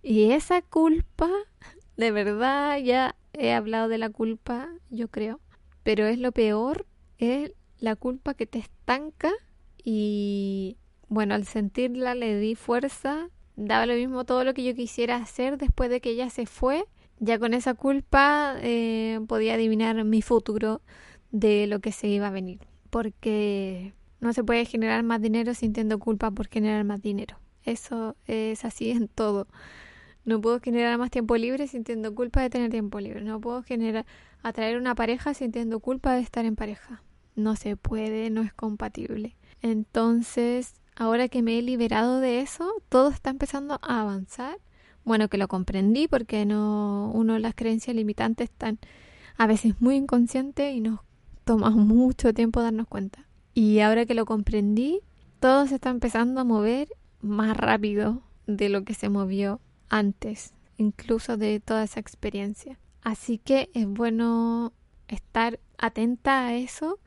Y 0.02 0.32
esa 0.32 0.62
culpa, 0.62 1.30
de 1.96 2.10
verdad, 2.10 2.78
ya 2.78 3.14
he 3.32 3.52
hablado 3.52 3.88
de 3.88 3.98
la 3.98 4.10
culpa, 4.10 4.68
yo 4.90 5.08
creo, 5.08 5.40
pero 5.84 6.06
es 6.06 6.18
lo 6.18 6.32
peor, 6.32 6.86
es 7.18 7.52
la 7.78 7.94
culpa 7.94 8.34
que 8.34 8.46
te 8.46 8.58
estanca 8.58 9.32
y 9.84 10.76
bueno, 11.08 11.34
al 11.34 11.46
sentirla 11.46 12.14
le 12.14 12.38
di 12.38 12.54
fuerza 12.54 13.30
daba 13.58 13.86
lo 13.86 13.94
mismo 13.94 14.24
todo 14.24 14.44
lo 14.44 14.54
que 14.54 14.62
yo 14.62 14.74
quisiera 14.74 15.16
hacer 15.16 15.58
después 15.58 15.90
de 15.90 16.00
que 16.00 16.10
ella 16.10 16.30
se 16.30 16.46
fue. 16.46 16.84
Ya 17.18 17.38
con 17.38 17.52
esa 17.52 17.74
culpa 17.74 18.54
eh, 18.60 19.20
podía 19.26 19.54
adivinar 19.54 20.04
mi 20.04 20.22
futuro 20.22 20.80
de 21.32 21.66
lo 21.66 21.80
que 21.80 21.90
se 21.90 22.06
iba 22.06 22.28
a 22.28 22.30
venir. 22.30 22.60
Porque 22.90 23.92
no 24.20 24.32
se 24.32 24.44
puede 24.44 24.64
generar 24.64 25.02
más 25.02 25.20
dinero 25.20 25.54
sintiendo 25.54 25.98
culpa 25.98 26.30
por 26.30 26.46
generar 26.46 26.84
más 26.84 27.02
dinero. 27.02 27.38
Eso 27.64 28.16
es 28.26 28.64
así 28.64 28.90
en 28.90 29.08
todo. 29.08 29.48
No 30.24 30.40
puedo 30.40 30.60
generar 30.60 30.96
más 30.98 31.10
tiempo 31.10 31.36
libre 31.36 31.66
sintiendo 31.66 32.14
culpa 32.14 32.40
de 32.40 32.50
tener 32.50 32.70
tiempo 32.70 33.00
libre. 33.00 33.22
No 33.22 33.40
puedo 33.40 33.62
generar 33.62 34.06
atraer 34.42 34.76
una 34.76 34.94
pareja 34.94 35.34
sintiendo 35.34 35.80
culpa 35.80 36.14
de 36.14 36.20
estar 36.20 36.44
en 36.44 36.54
pareja. 36.54 37.02
No 37.34 37.56
se 37.56 37.76
puede, 37.76 38.30
no 38.30 38.42
es 38.42 38.52
compatible. 38.52 39.36
Entonces, 39.62 40.74
ahora 40.98 41.28
que 41.28 41.42
me 41.42 41.58
he 41.58 41.62
liberado 41.62 42.20
de 42.20 42.40
eso, 42.40 42.82
todo 42.88 43.10
está 43.10 43.30
empezando 43.30 43.78
a 43.82 44.00
avanzar. 44.00 44.58
Bueno, 45.04 45.28
que 45.28 45.38
lo 45.38 45.48
comprendí 45.48 46.08
porque 46.08 46.44
no 46.44 47.10
uno 47.14 47.38
las 47.38 47.54
creencias 47.54 47.96
limitantes 47.96 48.50
están 48.50 48.78
a 49.36 49.46
veces 49.46 49.80
muy 49.80 49.94
inconscientes 49.94 50.74
y 50.74 50.80
nos 50.80 51.00
toma 51.44 51.70
mucho 51.70 52.34
tiempo 52.34 52.60
darnos 52.60 52.88
cuenta. 52.88 53.26
Y 53.54 53.78
ahora 53.78 54.06
que 54.06 54.14
lo 54.14 54.26
comprendí, 54.26 55.00
todo 55.40 55.66
se 55.66 55.76
está 55.76 55.90
empezando 55.90 56.40
a 56.40 56.44
mover 56.44 56.88
más 57.20 57.56
rápido 57.56 58.22
de 58.46 58.68
lo 58.68 58.84
que 58.84 58.94
se 58.94 59.08
movió 59.08 59.60
antes, 59.88 60.52
incluso 60.76 61.36
de 61.36 61.60
toda 61.60 61.84
esa 61.84 62.00
experiencia. 62.00 62.78
Así 63.02 63.38
que 63.38 63.70
es 63.72 63.86
bueno 63.86 64.72
estar 65.06 65.60
atenta 65.78 66.46
a 66.46 66.54
eso, 66.54 66.98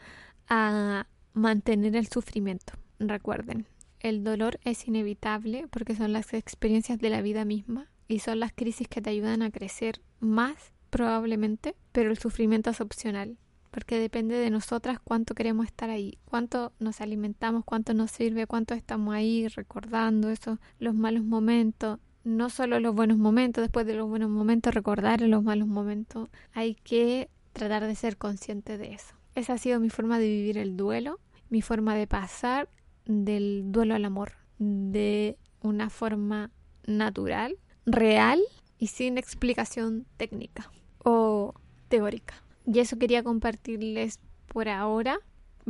a 0.48 1.08
mantener 1.34 1.96
el 1.96 2.08
sufrimiento. 2.08 2.74
Recuerden, 3.00 3.68
el 4.02 4.24
dolor 4.24 4.60
es 4.64 4.88
inevitable 4.88 5.68
porque 5.70 5.96
son 5.96 6.14
las 6.14 6.34
experiencias 6.34 7.00
de 7.00 7.10
la 7.10 7.22
vida 7.22 7.46
misma 7.46 7.90
y 8.08 8.20
son 8.20 8.40
las 8.40 8.52
crisis 8.52 8.88
que 8.88 9.02
te 9.02 9.10
ayudan 9.10 9.42
a 9.42 9.52
crecer 9.52 10.02
más 10.20 10.74
probablemente, 10.90 11.76
pero 11.92 12.12
el 12.12 12.18
sufrimiento 12.18 12.72
es 12.72 12.82
opcional 12.82 13.38
porque 13.72 13.98
depende 13.98 14.36
de 14.36 14.50
nosotras 14.50 15.00
cuánto 15.02 15.34
queremos 15.34 15.66
estar 15.66 15.90
ahí, 15.90 16.18
cuánto 16.26 16.74
nos 16.80 17.00
alimentamos, 17.00 17.64
cuánto 17.64 17.94
nos 17.94 18.12
sirve, 18.12 18.46
cuánto 18.46 18.74
estamos 18.74 19.16
ahí 19.16 19.48
recordando 19.48 20.30
eso, 20.30 20.60
los 20.78 20.94
malos 20.94 21.24
momentos, 21.24 22.00
no 22.24 22.50
solo 22.50 22.80
los 22.80 22.94
buenos 22.94 23.18
momentos, 23.18 23.64
después 23.64 23.86
de 23.86 23.96
los 23.96 24.10
buenos 24.10 24.30
momentos 24.30 24.74
recordar 24.74 25.22
los 25.22 25.42
malos 25.42 25.68
momentos, 25.68 26.30
hay 26.52 26.76
que 26.76 27.30
tratar 27.54 27.88
de 27.88 27.96
ser 27.96 28.18
consciente 28.18 28.78
de 28.78 28.94
eso. 28.94 29.16
Esa 29.36 29.54
ha 29.54 29.58
sido 29.58 29.80
mi 29.80 29.90
forma 29.90 30.20
de 30.20 30.28
vivir 30.28 30.58
el 30.58 30.76
duelo, 30.76 31.20
mi 31.50 31.62
forma 31.62 31.96
de 31.96 32.08
pasar 32.08 32.70
del 33.12 33.72
duelo 33.72 33.96
al 33.96 34.06
amor, 34.06 34.34
de 34.60 35.38
una 35.62 35.90
forma 35.90 36.52
natural, 36.86 37.58
real 37.86 38.40
y 38.78 38.88
sin 38.88 39.18
explicación 39.18 40.06
técnica 40.18 40.72
o 41.04 41.54
teórica. 41.88 42.36
Y 42.66 42.80
eso 42.80 42.98
quería 42.98 43.24
compartirles 43.24 44.20
por 44.48 44.70
ahora. 44.70 45.20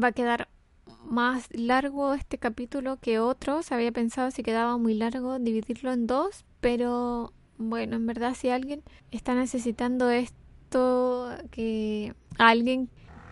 Va 0.02 0.08
a 0.08 0.12
quedar 0.12 0.50
más 1.04 1.48
largo 1.52 2.14
este 2.14 2.38
capítulo 2.38 2.98
que 2.98 3.20
otros. 3.20 3.72
Había 3.72 3.92
pensado 3.92 4.32
si 4.32 4.44
quedaba 4.44 4.78
muy 4.78 4.94
largo 4.94 5.40
dividirlo 5.40 5.92
en 5.92 6.08
dos, 6.08 6.46
pero 6.60 7.34
bueno, 7.58 7.96
en 7.96 8.06
verdad 8.06 8.36
si 8.36 8.50
alguien 8.50 8.84
está 9.12 9.36
necesitando 9.36 10.10
esto, 10.10 11.30
que 11.52 12.14
alguien 12.38 12.90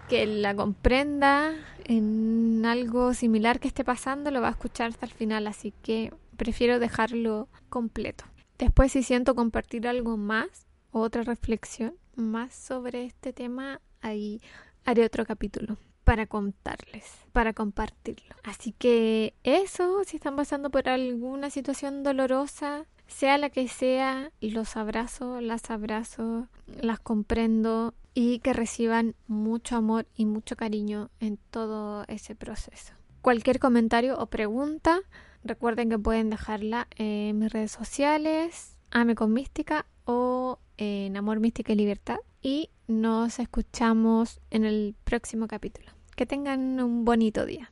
que 0.10 0.26
la 0.26 0.56
comprenda 0.56 1.54
en 1.86 2.66
algo 2.66 3.14
similar 3.14 3.60
que 3.60 3.68
esté 3.68 3.84
pasando, 3.84 4.32
lo 4.32 4.42
va 4.42 4.48
a 4.48 4.52
escuchar 4.52 4.90
hasta 4.90 5.06
el 5.06 5.12
final, 5.12 5.46
así 5.46 5.72
que 5.84 6.12
prefiero 6.36 6.80
dejarlo 6.80 7.48
completo. 7.70 8.26
Después 8.58 8.92
si 8.92 9.04
siento 9.04 9.36
compartir 9.36 9.88
algo 9.88 10.18
más, 10.18 10.66
otra 10.92 11.22
reflexión, 11.22 11.94
más 12.16 12.56
sobre 12.56 13.06
este 13.06 13.34
tema, 13.34 13.82
ahí 14.02 14.42
haré 14.84 15.06
otro 15.06 15.26
capítulo 15.26 15.78
para 16.04 16.26
contarles, 16.26 17.06
para 17.32 17.54
compartirlo. 17.54 18.36
Así 18.44 18.72
que 18.72 19.36
eso, 19.44 20.04
si 20.06 20.18
están 20.18 20.36
pasando 20.36 20.72
por 20.72 20.90
alguna 20.90 21.52
situación 21.52 22.02
dolorosa, 22.02 22.88
sea 23.10 23.38
la 23.38 23.50
que 23.50 23.68
sea, 23.68 24.32
los 24.40 24.78
abrazo, 24.78 25.42
las 25.42 25.70
abrazo, 25.70 26.48
las 26.82 27.00
comprendo 27.00 27.94
y 28.14 28.40
que 28.40 28.54
reciban 28.54 29.16
mucho 29.28 29.76
amor 29.76 30.08
y 30.16 30.26
mucho 30.26 30.56
cariño 30.56 31.10
en 31.20 31.38
todo 31.52 32.06
ese 32.08 32.36
proceso. 32.36 32.94
Cualquier 33.22 33.60
comentario 33.60 34.18
o 34.18 34.28
pregunta, 34.28 35.00
recuerden 35.44 35.90
que 35.90 36.00
pueden 36.00 36.30
dejarla 36.30 36.88
en 36.96 37.40
mis 37.40 37.52
redes 37.52 37.72
sociales, 37.72 38.78
Ame 38.92 39.16
con 39.16 39.34
Mística 39.34 39.86
o 40.06 40.60
en 40.78 41.18
Amor, 41.18 41.40
Mística 41.40 41.74
y 41.74 41.76
Libertad. 41.76 42.18
Y 42.42 42.70
nos 42.88 43.40
escuchamos 43.40 44.40
en 44.50 44.66
el 44.66 44.96
próximo 45.04 45.48
capítulo. 45.48 45.92
Que 46.16 46.26
tengan 46.26 46.80
un 46.80 47.06
bonito 47.06 47.46
día. 47.46 47.72